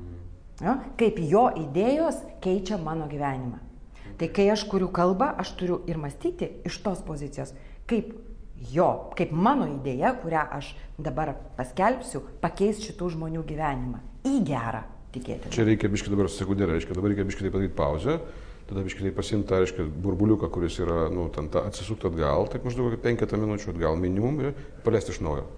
Jo? 0.64 0.78
Kaip 1.00 1.20
jo 1.28 1.48
idėjos 1.60 2.22
keičia 2.44 2.80
mano 2.80 3.10
gyvenimą. 3.12 3.60
Tai 4.20 4.30
kai 4.30 4.46
aš 4.54 4.66
kuriu 4.70 4.92
kalbą, 4.94 5.32
aš 5.42 5.56
turiu 5.60 5.82
ir 5.90 5.98
mąstyti 6.00 6.50
iš 6.70 6.78
tos 6.86 7.02
pozicijos, 7.04 7.52
kaip 7.90 8.14
jo, 8.74 8.90
kaip 9.18 9.34
mano 9.36 9.68
idėja, 9.70 10.14
kurią 10.22 10.46
aš 10.58 10.74
dabar 11.02 11.34
paskelbsiu, 11.58 12.24
pakeis 12.44 12.82
šitų 12.86 13.14
žmonių 13.16 13.44
gyvenimą 13.48 14.02
į 14.28 14.40
gerą, 14.48 14.84
tikėtina. 15.16 15.52
Čia 15.54 15.66
reikia 15.68 15.92
biškai 15.92 16.14
dabar 16.14 16.30
sekundėlę, 16.32 16.78
reiškia, 16.78 16.98
dabar 16.98 17.14
reikia 17.14 17.28
biškai 17.28 17.48
tai 17.48 17.54
padaryti 17.54 17.78
pauzę, 17.78 18.20
tada 18.70 18.86
biškai 18.86 19.08
tai 19.08 19.16
pasimti 19.18 19.50
tą, 19.50 19.60
reiškia, 19.64 19.88
burbuliuką, 20.06 20.50
kuris 20.54 20.80
yra, 20.84 21.10
nu, 21.14 21.28
ten 21.34 21.50
ta, 21.54 21.66
atsisukti 21.70 22.08
atgal, 22.10 22.48
taip 22.54 22.66
maždaug 22.68 22.96
penketą 23.04 23.42
minučių 23.42 23.74
atgal 23.74 24.00
minimum 24.00 24.40
ir 24.46 24.56
paleisti 24.86 25.16
iš 25.16 25.22
naujo. 25.26 25.50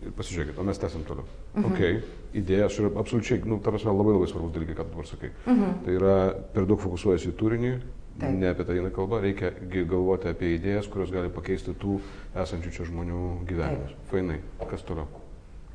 Ir 0.00 0.14
pasižiūrėkit, 0.16 0.56
o 0.56 0.64
mes 0.64 0.78
tęsim 0.80 1.02
toliau. 1.04 1.26
Mhm. 1.52 1.64
Ok, 1.68 2.36
idėjas 2.40 2.78
yra 2.80 2.88
absoliučiai, 3.02 3.42
nu, 3.44 3.58
ta 3.60 3.68
prasme, 3.74 3.92
labai 3.92 4.14
labai 4.16 4.30
svarbus 4.30 4.54
dalykai, 4.54 4.78
ką 4.78 4.86
tu 4.86 4.94
dabar 4.94 5.08
sakai. 5.10 5.32
Mhm. 5.44 5.74
Tai 5.84 5.96
yra 5.98 6.14
per 6.54 6.68
daug 6.70 6.80
fokusuojasi 6.80 7.34
į 7.34 7.36
turinį, 7.36 7.72
Taip. 8.20 8.36
ne 8.36 8.50
apie 8.52 8.64
tai 8.68 8.76
eina 8.78 8.90
kalba, 8.94 9.20
reikia 9.24 9.50
galvoti 9.88 10.28
apie 10.30 10.54
idėjas, 10.58 10.88
kurios 10.92 11.10
gali 11.14 11.30
pakeisti 11.32 11.72
tų 11.80 11.98
esančių 12.36 12.72
čia 12.76 12.86
žmonių 12.90 13.20
gyvenimus. 13.48 13.94
Fainai, 14.10 14.40
kas 14.70 14.84
toliau? 14.86 15.08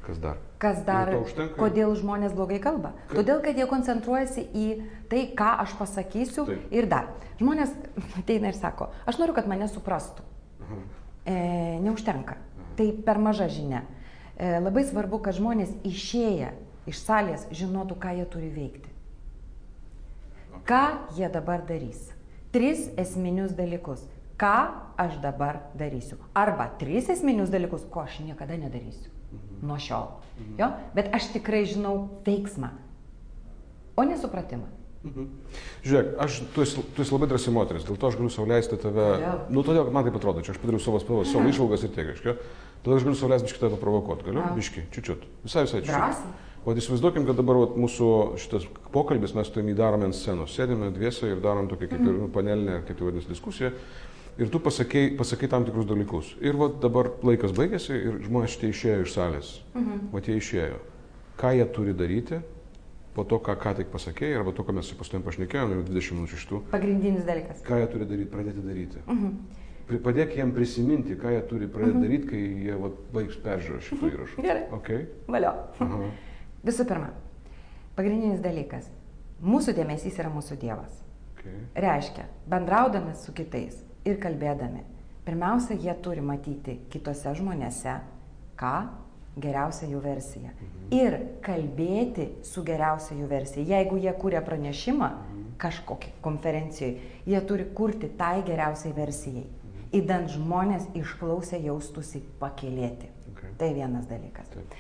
Kas 0.06 0.20
dar? 0.22 0.38
Kas 0.62 0.84
dar? 0.86 1.10
Kodėl 1.58 1.96
žmonės 1.98 2.36
blogai 2.38 2.60
kalba? 2.62 2.92
Ka- 3.10 3.18
Todėl, 3.18 3.40
kad 3.42 3.58
jie 3.58 3.66
koncentruojasi 3.66 4.44
į 4.54 4.66
tai, 5.10 5.24
ką 5.34 5.48
aš 5.64 5.74
pasakysiu 5.80 6.46
Taip. 6.46 6.68
ir 6.70 6.86
dar. 6.92 7.10
Žmonės 7.42 7.74
ateina 8.22 8.52
ir 8.54 8.58
sako, 8.60 8.92
aš 9.10 9.18
noriu, 9.18 9.34
kad 9.34 9.50
mane 9.50 9.66
suprastų. 9.72 10.22
Aha. 10.62 10.78
E, 11.26 11.38
neužtenka. 11.82 12.38
Tai 12.78 12.86
per 13.08 13.18
maža 13.18 13.48
žinia. 13.50 13.82
E, 14.38 14.60
labai 14.62 14.84
svarbu, 14.86 15.24
kad 15.26 15.34
žmonės 15.40 15.74
išėję 15.88 16.52
iš 16.86 17.02
salės 17.02 17.48
žinotų, 17.50 17.98
ką 17.98 18.14
jie 18.20 18.26
turi 18.30 18.52
veikti. 18.54 18.92
Ką 20.70 20.84
jie 21.18 21.30
dabar 21.34 21.66
darys? 21.66 22.12
Tris 22.56 22.88
esminius 22.96 23.52
dalykus. 23.52 24.06
Ką 24.40 24.56
aš 24.96 25.18
dabar 25.24 25.60
darysiu? 25.76 26.16
Arba 26.32 26.70
tris 26.80 27.10
esminius 27.12 27.52
dalykus, 27.52 27.84
ko 27.92 28.06
aš 28.08 28.22
niekada 28.24 28.56
nedarysiu. 28.56 29.12
Nuo 29.60 29.76
šiol. 29.76 30.08
Jo? 30.60 30.70
Bet 30.96 31.12
aš 31.16 31.34
tikrai 31.34 31.66
žinau 31.68 32.08
veiksmą, 32.24 32.72
o 34.00 34.08
nesupratimą. 34.08 34.72
Mhm. 35.06 35.28
Žiūrėk, 35.86 36.08
aš, 36.24 36.40
tu 36.56 36.64
esi, 36.64 36.82
tu 36.96 37.04
esi 37.04 37.14
labai 37.14 37.28
drąsi 37.30 37.52
moteris, 37.54 37.84
dėl 37.86 38.00
to 38.00 38.08
aš 38.08 38.16
galiu 38.18 38.32
sauliaisti 38.34 38.80
tave. 38.82 39.04
Kodėl? 39.20 39.44
Nu, 39.52 39.62
todėl, 39.68 39.84
kad 39.86 39.98
man 40.00 40.08
taip 40.08 40.16
atrodo, 40.18 40.42
čia 40.42 40.56
aš 40.56 40.62
padariau 40.64 40.82
savo 40.82 41.04
spalvas, 41.04 41.30
savo 41.36 41.52
išvalgas 41.52 41.86
ir 41.86 41.92
tiek, 41.94 42.08
reiškia. 42.10 42.34
Todėl 42.82 42.98
aš 42.98 43.06
galiu 43.06 43.20
sauliaisti 43.20 43.52
biškį 43.52 43.62
tave 43.68 43.80
provokuoti, 43.84 44.26
galiu? 44.32 44.42
A. 44.42 44.56
Biškį, 44.58 44.88
čiučiut. 44.96 45.28
Visai, 45.44 45.68
visai 45.68 45.84
čiučiut. 45.84 45.94
Drąsiai. 45.94 46.45
O 46.66 46.74
įsivaizduokim, 46.74 47.28
kad 47.28 47.38
dabar 47.38 47.60
vat, 47.62 47.76
mūsų 47.78 48.08
šitas 48.42 48.64
pokalbis 48.94 49.36
mes 49.38 49.52
tuim 49.54 49.68
jį 49.70 49.76
darome 49.78 50.08
ant 50.08 50.16
scenos. 50.18 50.56
Sėdime 50.58 50.88
dviese 50.96 51.28
ir 51.30 51.42
darom 51.44 51.68
tokią 51.70 51.92
kaip 51.92 52.02
ir 52.02 52.16
nu, 52.16 52.30
panelinę, 52.34 52.80
kaip 52.88 52.98
tai 52.98 53.06
vadinasi, 53.06 53.30
diskusiją. 53.30 53.70
Ir 54.42 54.50
tu 54.52 54.60
pasakai, 54.60 55.04
pasakai 55.16 55.48
tam 55.52 55.64
tikrus 55.68 55.86
dalykus. 55.88 56.32
Ir 56.44 56.58
vat, 56.60 56.80
dabar 56.84 57.12
laikas 57.24 57.54
baigėsi 57.56 57.94
ir 57.96 58.18
žmonės 58.26 58.56
šitie 58.58 58.72
išėjo 58.74 59.06
iš 59.06 59.14
salės. 59.14 59.52
Mhm. 59.78 60.02
Vat 60.16 60.28
jie 60.32 60.40
išėjo. 60.42 60.82
Ką 61.40 61.54
jie 61.56 61.70
turi 61.78 61.94
daryti 61.96 62.42
po 63.16 63.24
to, 63.24 63.38
ką 63.40 63.54
ką 63.62 63.76
tik 63.78 63.94
pasakėjai, 63.94 64.42
arba 64.42 64.52
to, 64.58 64.66
ką 64.68 64.74
mes 64.76 64.90
pastovim 64.98 65.24
pašnekėjome, 65.24 65.78
jau 65.78 65.86
20 65.88 66.18
minučių 66.18 66.36
iš 66.42 66.48
tų. 66.50 66.64
Pagrindinis 66.74 67.24
dalykas. 67.30 67.62
Ką 67.64 67.78
jie 67.80 67.88
turi 67.94 68.10
daryti, 68.10 68.32
pradėti 68.34 68.66
daryti. 68.66 69.06
Pri- 69.86 70.02
Padėk 70.02 70.34
jiem 70.36 70.52
prisiminti, 70.52 71.14
ką 71.22 71.30
jie 71.32 71.42
turi 71.48 71.68
pradėti 71.72 72.02
daryti, 72.02 72.28
kai 72.34 72.42
jie 72.66 72.76
vat, 72.82 72.98
baigs 73.14 73.38
peržiūrą 73.46 73.84
šito 73.86 74.10
įrašo. 74.10 74.42
Gerai. 74.42 74.64
Okay. 74.82 75.06
Valio. 75.30 75.54
Aha. 75.80 76.00
Visų 76.66 76.88
pirma, 76.90 77.12
pagrindinis 77.98 78.42
dalykas. 78.42 78.88
Mūsų 79.46 79.76
dėmesys 79.78 80.18
yra 80.18 80.32
mūsų 80.34 80.58
Dievas. 80.58 81.02
Okay. 81.36 81.58
Reiškia, 81.78 82.26
bendraudami 82.50 83.14
su 83.20 83.34
kitais 83.36 83.78
ir 84.08 84.18
kalbėdami, 84.24 84.82
pirmiausia, 85.28 85.76
jie 85.78 85.94
turi 86.02 86.24
matyti 86.26 86.80
kitose 86.90 87.36
žmonėse, 87.38 88.00
ką 88.58 88.76
geriausia 89.42 89.90
jų 89.92 90.00
versija. 90.02 90.54
Ir 90.96 91.18
kalbėti 91.46 92.30
su 92.48 92.64
geriausia 92.66 93.18
jų 93.20 93.28
versija. 93.30 93.66
Jeigu 93.76 94.00
jie 94.02 94.14
kūrė 94.16 94.42
pranešimą 94.46 95.12
kažkokį 95.62 96.16
konferencijoje, 96.26 97.12
jie 97.28 97.42
turi 97.48 97.68
kurti 97.76 98.10
tai 98.18 98.40
geriausiai 98.48 98.96
versijai. 98.96 99.46
Įdant 99.96 100.32
žmonės 100.34 100.90
išklausę 100.98 101.60
jaustųsi 101.64 102.24
pakėlėti. 102.40 103.12
Okay. 103.36 103.54
Tai 103.60 103.70
vienas 103.76 104.10
dalykas. 104.10 104.50
Taip. 104.52 104.74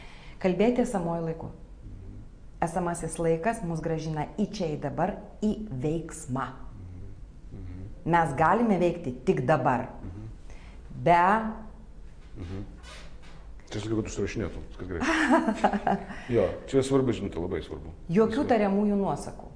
Kalbėti 0.43 0.83
esamoju 0.83 1.29
laiku. 1.29 1.51
Esamasis 2.63 3.17
laikas 3.19 3.59
mus 3.67 3.81
gražina 3.83 4.29
į 4.39 4.47
čia, 4.55 4.69
į 4.75 4.79
dabar, 4.85 5.17
į 5.43 5.67
veiksmą. 5.83 6.47
Mes 8.05 8.33
galime 8.37 8.77
veikti 8.79 9.15
tik 9.25 9.43
dabar. 9.49 9.89
Be 11.03 11.19
Čia 13.75 13.81
sakiau, 13.81 13.97
kad 13.97 14.07
užsirašinėtum, 14.11 14.65
viskas 14.69 14.87
gerai. 14.87 15.95
jo, 16.35 16.43
čia 16.69 16.83
svarbu 16.85 17.15
žinoti, 17.17 17.41
labai 17.41 17.61
svarbu. 17.65 17.91
jokių 18.13 18.45
tariamųjų 18.51 18.97
nuosakų. 18.99 19.49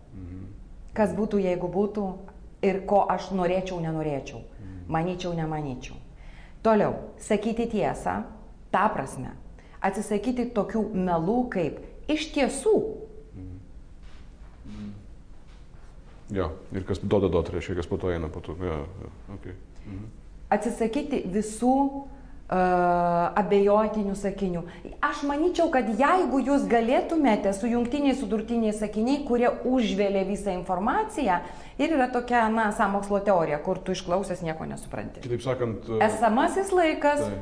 Kas 0.98 1.14
būtų, 1.16 1.40
jeigu 1.46 1.70
būtų 1.72 2.06
ir 2.66 2.82
ko 2.90 3.04
aš 3.12 3.30
norėčiau, 3.38 3.78
nenorėčiau. 3.84 4.42
Manyčiau, 4.90 5.36
nemanyčiau. 5.38 5.96
Toliau, 6.66 6.96
sakyti 7.22 7.70
tiesą, 7.70 8.24
tą 8.74 8.88
prasme. 8.92 9.36
Atsisakyti 9.86 10.50
tokių 10.52 10.82
melų 10.98 11.38
kaip 11.54 11.78
iš 12.10 12.30
tiesų. 12.36 12.76
Jo, 16.30 16.52
ir 16.76 16.86
kas 16.86 17.02
duoda 17.02 17.30
duot, 17.32 17.50
reiškia, 17.50 17.80
kas 17.80 17.90
po 17.90 17.98
to 17.98 18.12
eina 18.14 18.30
po 18.30 18.42
to. 18.46 18.54
Jo, 18.62 18.84
jo, 18.86 19.12
okay. 19.34 19.56
mhm. 19.88 20.10
atsisakyti 20.54 21.24
visų 21.34 21.76
uh, 21.90 22.12
abejotinių 23.40 24.14
sakinių. 24.18 24.62
Aš 25.06 25.24
manyčiau, 25.30 25.72
kad 25.74 25.90
jeigu 25.90 26.42
jūs 26.46 26.68
galėtumėte 26.70 27.54
su 27.58 27.72
jungtiniai 27.72 28.14
sudurtiniai 28.18 28.76
sakiniai, 28.78 29.24
kurie 29.26 29.50
užvėlė 29.50 30.28
visą 30.30 30.54
informaciją 30.58 31.40
ir 31.82 31.98
yra 31.98 32.10
tokia, 32.14 32.46
na, 32.54 32.70
samokslo 32.78 33.24
teorija, 33.26 33.58
kur 33.66 33.82
tu 33.82 33.98
išklausęs 33.98 34.46
nieko 34.46 34.70
nesupranti. 34.70 35.26
Kitaip 35.26 35.46
sakant, 35.46 35.90
e, 35.90 36.02
Esamasis 36.10 36.70
laikas, 36.76 37.26
tai, 37.26 37.42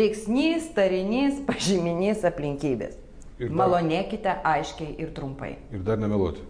veiksnys, 0.00 0.72
tarinys, 0.76 1.40
pažyminys, 1.48 2.24
aplinkybės. 2.28 2.99
Ir 3.40 3.48
dar- 3.48 3.56
Malonėkite 3.56 4.34
aiškiai 4.44 4.94
ir 5.00 5.10
trumpai. 5.16 5.54
ir 5.72 5.80
dar 5.82 5.96
nemeluoti. 5.98 6.40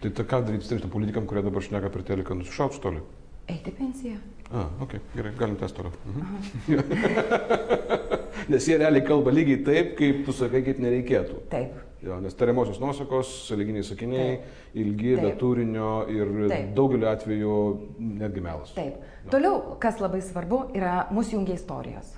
Tai 0.00 0.10
ta, 0.10 0.24
ką 0.24 0.40
daryti 0.46 0.68
tais 0.68 0.82
politikam, 0.90 1.26
kurie 1.26 1.42
dabar 1.44 1.62
šneka 1.62 1.90
per 1.92 2.02
teleką, 2.02 2.34
nusišaut 2.40 2.80
toli? 2.82 3.00
Eiti 3.48 3.70
pensiją. 3.70 4.16
A, 4.50 4.64
ok, 4.82 4.94
gerai, 5.14 5.32
galim 5.38 5.56
tęsti 5.56 5.76
toliau. 5.76 5.92
Mhm. 6.06 6.36
Nes 8.50 8.66
jie 8.66 8.78
realiai 8.80 9.04
kalba 9.06 9.30
lygiai 9.30 9.62
taip, 9.66 9.92
kaip 9.98 10.24
tu 10.26 10.32
sakai, 10.34 10.62
kaip 10.66 10.80
nereikėtų. 10.82 11.42
Taip. 11.52 11.76
Jo, 12.02 12.16
nes 12.20 12.32
tariamosios 12.34 12.78
nuosakos, 12.80 13.28
sąlyginiai 13.50 13.84
sakiniai, 13.84 14.38
ilgi, 14.80 15.10
be 15.16 15.22
Taip. 15.26 15.38
turinio 15.38 15.88
ir 16.08 16.30
Taip. 16.48 16.70
daugeliu 16.74 17.08
atveju 17.10 17.56
netgi 17.98 18.40
melas. 18.40 18.70
Taip. 18.72 18.94
Toliau, 19.30 19.76
kas 19.82 20.00
labai 20.00 20.22
svarbu, 20.24 20.62
yra 20.74 21.02
mūsų 21.12 21.34
jungia 21.36 21.58
istorijos. 21.58 22.14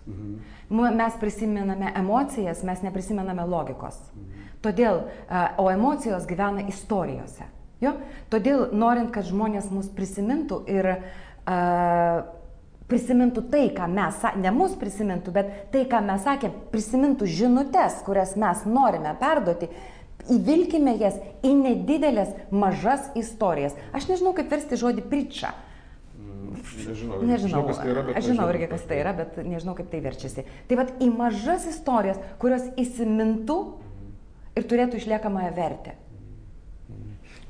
Mu- 0.71 0.93
Mes 0.95 1.17
prisimename 1.21 1.91
emocijas, 1.99 2.63
mes 2.63 2.83
neprisimename 2.87 3.43
logikos. 3.51 3.99
Todėl, 4.63 5.03
a, 5.29 5.49
o 5.59 5.67
emocijos 5.71 6.27
gyvena 6.31 6.63
istorijose. 6.71 7.49
Jo? 7.83 7.97
Todėl, 8.31 8.69
norint, 8.73 9.11
kad 9.11 9.27
žmonės 9.27 9.67
mus 9.75 9.89
prisimintų 9.91 10.63
ir 10.71 10.87
a, 10.95 11.59
prisimintų 12.93 13.47
tai, 13.53 13.65
ką 13.73 13.89
mes, 13.89 14.21
ne 14.37 14.53
mus 14.55 14.77
prisimintų, 14.79 15.33
bet 15.35 15.51
tai, 15.73 15.87
ką 15.89 16.03
mes 16.05 16.23
sakėm, 16.27 16.55
prisimintų 16.73 17.29
žinutes, 17.41 18.03
kurias 18.07 18.37
mes 18.41 18.67
norime 18.69 19.15
perduoti, 19.21 19.71
įvilkime 20.31 20.95
jas 21.01 21.17
į 21.43 21.55
nedidelės, 21.59 22.35
mažas 22.53 23.09
istorijas. 23.19 23.77
Aš 23.97 24.11
nežinau, 24.13 24.35
kaip 24.37 24.53
versti 24.53 24.79
žodį 24.81 25.07
pričą. 25.11 25.55
Nežinau, 26.83 27.23
Nežinau, 27.25 27.63
kas 27.67 27.81
tai 27.81 27.89
yra, 27.93 28.03
bet 28.05 28.19
aš 28.19 28.29
žinau 28.29 28.47
irgi, 28.53 28.69
kas 28.71 28.85
tai 28.89 28.99
yra, 29.01 29.13
bet 29.17 29.39
nežinau, 29.41 29.75
kaip 29.79 29.89
tai 29.93 30.03
verčiasi. 30.05 30.45
Tai 30.69 30.79
vad 30.79 30.93
į 31.03 31.09
mažas 31.15 31.67
istorijas, 31.71 32.21
kurios 32.43 32.69
įsimintų 32.81 33.59
ir 34.59 34.69
turėtų 34.69 35.01
išliekamąją 35.01 35.53
vertę. 35.57 35.97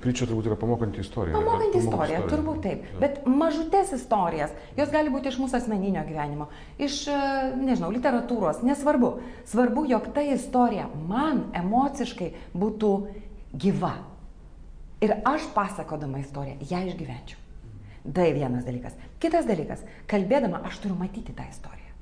Kryčia 0.02 0.26
turbūt 0.26 0.48
yra 0.50 0.56
pamokanti 0.58 0.98
istorija. 1.02 1.36
Pamokanti 1.38 1.78
istorija, 1.78 2.22
turbūt 2.26 2.62
taip. 2.64 2.86
Ja. 2.90 3.00
Bet 3.04 3.20
mažutės 3.30 3.92
istorijas, 3.94 4.54
jos 4.78 4.90
gali 4.90 5.12
būti 5.14 5.30
iš 5.30 5.38
mūsų 5.38 5.60
asmeninio 5.60 6.02
gyvenimo, 6.08 6.48
iš, 6.82 7.04
e, 7.06 7.18
nežinau, 7.60 7.92
literatūros, 7.94 8.64
nesvarbu. 8.66 9.12
Svarbu, 9.52 9.84
jog 9.92 10.08
ta 10.16 10.24
istorija 10.26 10.88
man 11.06 11.44
emociškai 11.58 12.32
būtų 12.58 12.90
gyva. 13.62 13.94
Ir 15.02 15.14
aš 15.26 15.46
pasakodama 15.54 16.22
istoriją, 16.22 16.58
ją 16.70 16.82
išgyvenčiau. 16.90 17.38
Tai 18.02 18.26
vienas 18.34 18.66
dalykas. 18.66 18.98
Kitas 19.22 19.46
dalykas, 19.46 19.82
kalbėdama, 20.10 20.64
aš 20.66 20.82
turiu 20.82 20.98
matyti 20.98 21.34
tą 21.34 21.46
istoriją. 21.46 21.92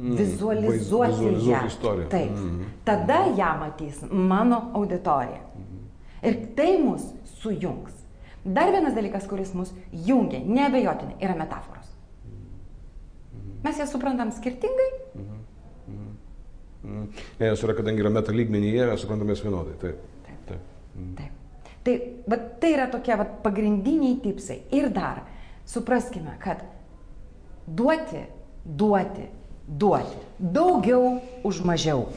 Mm, 0.00 0.16
vizualizuoti 0.16 0.78
vizualizuoti 0.78 1.50
ją. 1.50 1.66
istoriją. 1.66 2.08
Taip. 2.08 2.30
Mhm. 2.30 2.62
Tada 2.84 3.26
ją 3.36 3.50
matys 3.60 4.00
mano 4.10 4.70
auditorija. 4.72 5.42
Ir 6.22 6.36
tai 6.56 6.74
mus 6.82 7.06
sujungs. 7.40 7.96
Dar 8.44 8.72
vienas 8.72 8.94
dalykas, 8.96 9.26
kuris 9.28 9.52
mus 9.54 9.72
jungia, 9.92 10.40
neabejotinai, 10.44 11.18
yra 11.20 11.36
metaforos. 11.36 11.88
Mes 13.64 13.76
jas 13.76 13.92
suprantam 13.92 14.32
skirtingai. 14.32 14.90
Mm. 15.16 15.40
Ne, 17.40 17.50
jos 17.50 17.60
yra, 17.66 17.74
kadangi 17.76 18.00
yra 18.00 18.12
meta 18.12 18.32
lygmenyje, 18.32 18.86
mes 18.88 19.02
suprantame 19.04 19.36
jas 19.36 19.44
vienodai. 19.44 19.76
Taip. 19.82 20.06
Taip. 20.24 20.46
Taip. 20.48 20.62
Taip. 21.18 21.36
Tai, 21.84 21.96
vat, 22.28 22.46
tai 22.60 22.72
yra 22.76 22.86
tokie 22.92 23.16
vat, 23.20 23.36
pagrindiniai 23.44 24.16
tipsai. 24.24 24.62
Ir 24.76 24.88
dar 24.92 25.22
supraskime, 25.68 26.32
kad 26.40 26.64
duoti, 27.68 28.24
duoti, 28.64 29.28
duoti 29.68 30.24
daugiau 30.40 31.20
už 31.44 31.62
mažiau. 31.64 32.08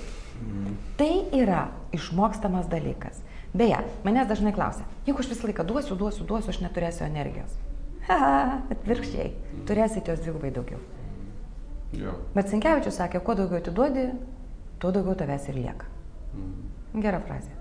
Tai 0.97 1.13
yra 1.35 1.67
išmokstamas 1.95 2.67
dalykas. 2.71 3.22
Beje, 3.53 3.77
manęs 4.05 4.27
dažnai 4.29 4.53
klausia, 4.55 4.85
jeigu 5.05 5.21
aš 5.21 5.29
visą 5.29 5.45
laiką 5.49 5.63
duosiu, 5.69 5.95
duosiu, 5.99 6.25
duosiu, 6.25 6.49
aš 6.49 6.59
neturėsiu 6.63 7.05
energijos. 7.05 7.53
Haha, 8.07 8.61
atvirkščiai, 8.73 9.29
turėsite 9.69 10.11
jos 10.11 10.23
dvigubai 10.23 10.49
daugiau. 10.55 10.79
Jo. 11.93 12.15
Bet 12.33 12.49
Sinkevičius 12.49 12.97
sakė, 12.97 13.21
kuo 13.23 13.35
daugiau 13.37 13.61
atiduodi, 13.61 14.07
tuo 14.81 14.89
daugiau 14.95 15.13
tavęs 15.19 15.45
ir 15.51 15.59
lieka. 15.59 15.85
Gera 17.03 17.19
frazė. 17.21 17.53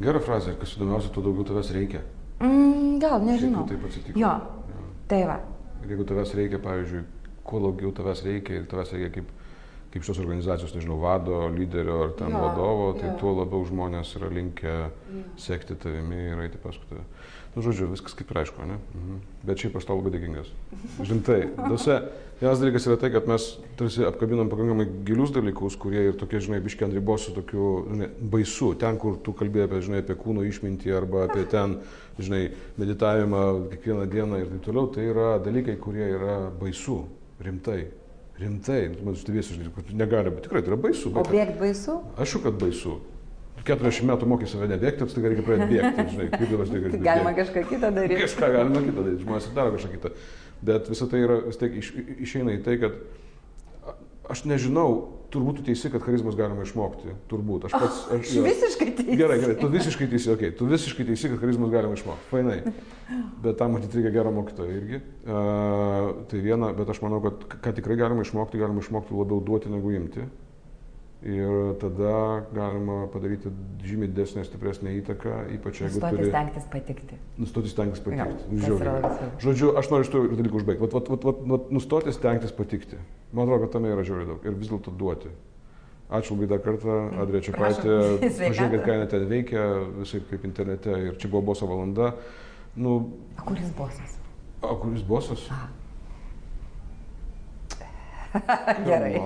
Gera 0.00 0.22
frazė, 0.22 0.54
kas 0.60 0.76
įdomiausia, 0.78 1.10
tuo 1.12 1.24
daugiau 1.26 1.48
tavęs 1.50 1.72
reikia. 1.74 2.04
Mm, 2.40 2.94
gal, 3.02 3.18
nežinau. 3.26 3.66
Taip 3.68 3.82
atsitiko. 3.90 4.14
Jo, 4.18 4.30
Jo. 4.70 4.86
tai 5.10 5.24
va. 5.28 5.40
Ir 5.82 5.92
jeigu 5.96 6.06
tavęs 6.08 6.32
reikia, 6.38 6.62
pavyzdžiui, 6.62 7.02
kuo 7.50 7.60
daugiau 7.66 7.90
tavęs 7.98 8.22
reikia 8.24 8.60
ir 8.62 8.70
tavęs 8.70 8.94
reikia 8.94 9.10
kaip, 9.18 9.34
kaip 9.90 10.06
šios 10.06 10.20
organizacijos, 10.22 10.74
nežinau, 10.76 11.00
vado, 11.02 11.42
lyderio 11.50 12.04
ar 12.04 12.14
ten 12.18 12.30
Jo, 12.30 12.44
vadovo, 12.44 12.92
tai 12.98 13.10
jo. 13.10 13.16
tuo 13.18 13.34
labiau 13.40 13.64
žmonės 13.66 14.14
yra 14.20 14.30
linkę 14.30 14.74
sekti 15.40 15.74
tavimi 15.74 16.20
ir 16.30 16.42
eiti 16.46 16.60
paskui 16.62 16.86
tave. 16.92 17.06
Nu, 17.50 17.64
žodžiu, 17.66 17.88
viskas 17.90 18.14
kaip 18.14 18.28
ir 18.30 18.38
aišku, 18.44 18.62
ne? 18.62 18.76
Mhm. 18.94 19.16
Bet 19.48 19.58
šiaip 19.58 19.74
aš 19.80 19.88
tau 19.88 19.96
labai 19.98 20.12
dėkingas. 20.14 20.52
Žintai, 21.10 21.40
dose, 21.66 21.96
vienas 22.38 22.62
dalykas 22.62 22.86
yra 22.86 22.98
tai, 23.02 23.10
kad 23.10 23.26
mes 23.26 23.46
tarsi 23.80 24.06
apkabinam 24.06 24.52
pakankamai 24.52 24.86
gilius 25.08 25.34
dalykus, 25.34 25.74
kurie 25.80 26.04
ir 26.12 26.18
tokie, 26.20 26.38
žinai, 26.46 26.62
biškiai 26.62 26.86
ant 26.86 26.94
ribos 26.94 27.26
su 27.26 27.34
tokiu, 27.34 27.72
žinai, 27.90 28.12
baisu. 28.36 28.70
Ten, 28.78 29.00
kur 29.02 29.18
tu 29.26 29.34
kalbėjai 29.34 29.66
apie, 29.66 29.82
žinai, 29.88 30.04
apie 30.04 30.14
kūno 30.22 30.46
išmintį 30.46 30.94
arba 30.94 31.26
apie 31.26 31.42
ten, 31.54 31.80
žinai, 32.22 32.44
meditavimą 32.78 33.46
kiekvieną 33.72 34.06
dieną 34.14 34.44
ir 34.44 34.52
taip 34.54 34.68
toliau, 34.70 34.92
tai 34.94 35.10
yra 35.10 35.32
dalykai, 35.42 35.74
kurie 35.82 36.06
yra 36.06 36.44
baisu, 36.62 37.02
rimtai. 37.42 37.88
Rimtai, 38.40 38.82
man 39.04 39.16
stebėsiu, 39.20 39.58
žinai, 39.58 39.70
kad 39.74 39.90
negali, 39.92 40.32
bet 40.32 40.46
tikrai 40.46 40.62
tai 40.64 40.72
yra 40.72 40.80
baisu. 40.80 41.10
O 41.12 41.24
bėgti 41.26 41.58
baisu? 41.60 41.96
aišku, 42.22 42.40
kad 42.46 42.60
baisu. 42.60 42.96
40 43.60 44.06
metų 44.08 44.28
mokė 44.30 44.46
save 44.48 44.68
nebėgti, 44.70 45.04
tai 45.12 45.22
reikia 45.26 45.44
pradėti 45.44 45.74
bėgti, 45.74 46.04
žinai, 46.14 46.28
kaip 46.32 46.46
dabar 46.48 46.64
aš 46.64 46.70
tai 46.72 47.00
Galima 47.04 47.32
kažką 47.36 47.64
kitą 47.68 47.90
daryti. 47.92 48.20
Kažką 48.22 48.48
galima 48.54 48.82
kitą 48.86 49.04
daryti, 49.04 49.24
žmonės 49.26 49.48
ir 49.50 49.56
daro 49.58 49.74
kažką 49.74 49.90
kitą. 49.98 50.12
Bet 50.70 50.88
visą 50.92 51.08
tai 51.12 51.20
yra, 51.26 51.36
vis 51.44 51.60
tiek 51.60 51.76
iš, 51.82 51.90
išeina 52.24 52.54
į 52.56 52.62
tai, 52.64 52.78
kad 52.80 52.96
aš 54.32 54.46
nežinau, 54.48 55.19
turbūt 55.32 55.60
tu 55.60 55.64
teisi, 55.66 55.90
kad 55.92 56.04
charizmas 56.04 56.36
galima 56.38 56.64
išmokti. 56.66 57.14
Turbūt. 57.30 57.68
Aš 57.68 57.76
pats. 57.76 58.02
Aš, 58.16 58.26
Aš 58.26 58.34
visiškai 58.46 58.88
teisi. 58.98 59.16
Gerai, 59.20 59.38
gerai, 59.42 59.56
tu 59.60 59.70
visiškai 59.72 60.08
teisi, 60.10 60.30
okei, 60.34 60.50
okay, 60.50 60.58
tu 60.58 60.68
visiškai 60.70 61.06
teisi, 61.08 61.30
kad 61.32 61.42
charizmas 61.42 61.72
galima 61.72 61.98
išmokti. 61.98 62.28
Fainai. 62.32 62.58
Bet 63.44 63.58
tam 63.58 63.74
matyti 63.76 63.98
reikia 63.98 64.14
gero 64.18 64.34
mokytojo 64.34 64.76
irgi. 64.76 65.00
Uh, 65.24 66.12
tai 66.30 66.42
viena, 66.44 66.70
bet 66.76 66.92
aš 66.92 67.02
manau, 67.04 67.22
kad 67.24 67.46
ką 67.64 67.74
tikrai 67.80 67.98
galima 68.00 68.26
išmokti, 68.26 68.60
galima 68.60 68.84
išmokti 68.84 69.16
labiau 69.16 69.42
duoti 69.44 69.72
negu 69.72 69.94
imti. 69.96 70.26
Ir 71.20 71.74
tada 71.76 72.46
galima 72.56 73.02
padaryti 73.12 73.50
žymiai 73.84 74.08
didesnę, 74.08 74.40
stipresnę 74.48 74.94
įtaką, 75.02 75.34
ypač 75.52 75.82
jeigu 75.82 75.98
Nustoti 75.98 76.16
turi... 76.16 76.28
stengtis 76.30 76.68
patikti. 76.72 77.18
Nustoti 77.36 77.72
stengtis 77.72 78.00
patikti. 78.06 78.38
Tas 78.48 78.62
Žiauriai. 78.64 79.10
Žodžiu, 79.44 79.68
aš 79.76 79.90
noriu 79.92 80.06
iš 80.06 80.12
tų 80.14 80.22
dalykų 80.38 80.62
užbaigti. 80.62 80.80
Vat, 80.86 80.94
vat, 80.96 81.10
vat, 81.12 81.26
vat, 81.28 81.42
vat, 81.52 81.66
nustoti 81.76 82.14
stengtis 82.16 82.56
patikti. 82.56 82.96
Man 83.36 83.44
atrodo, 83.44 83.66
kad 83.66 83.74
tame 83.76 83.92
yra 83.92 84.04
žiauriai 84.08 84.30
daug. 84.30 84.46
Ir 84.48 84.56
vis 84.62 84.72
dėlto 84.72 84.94
duoti. 84.96 85.34
Ačiū 86.08 86.38
labai 86.38 86.48
dar 86.54 86.62
kartą, 86.64 86.96
Adrija 87.22 87.44
Čiapaitė. 87.50 87.98
Pažiūrėkit, 88.40 88.86
ką 88.88 88.96
ten 89.12 89.26
veikia, 89.30 89.66
visai 90.00 90.22
kaip 90.32 90.48
internete. 90.48 90.96
Ir 91.04 91.20
čia 91.20 91.28
buvo 91.28 91.50
boso 91.52 91.68
valanda. 91.68 92.14
Nu, 92.80 92.96
O 93.36 93.44
kuris 93.44 93.68
bosas? 93.76 94.16
o 94.62 94.76
kuris 94.80 95.04
bosas? 95.04 95.44
Gerai. 98.86 99.14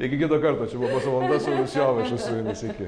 iki 0.00 0.18
kito 0.18 0.40
karto, 0.40 0.66
čia 0.66 0.78
buvo 0.78 0.94
pasvalandas 0.94 1.44
su 1.44 1.50
Jusiovaišu 1.50 2.18
su 2.18 2.36
jumis 2.36 2.62
iki. 2.62 2.86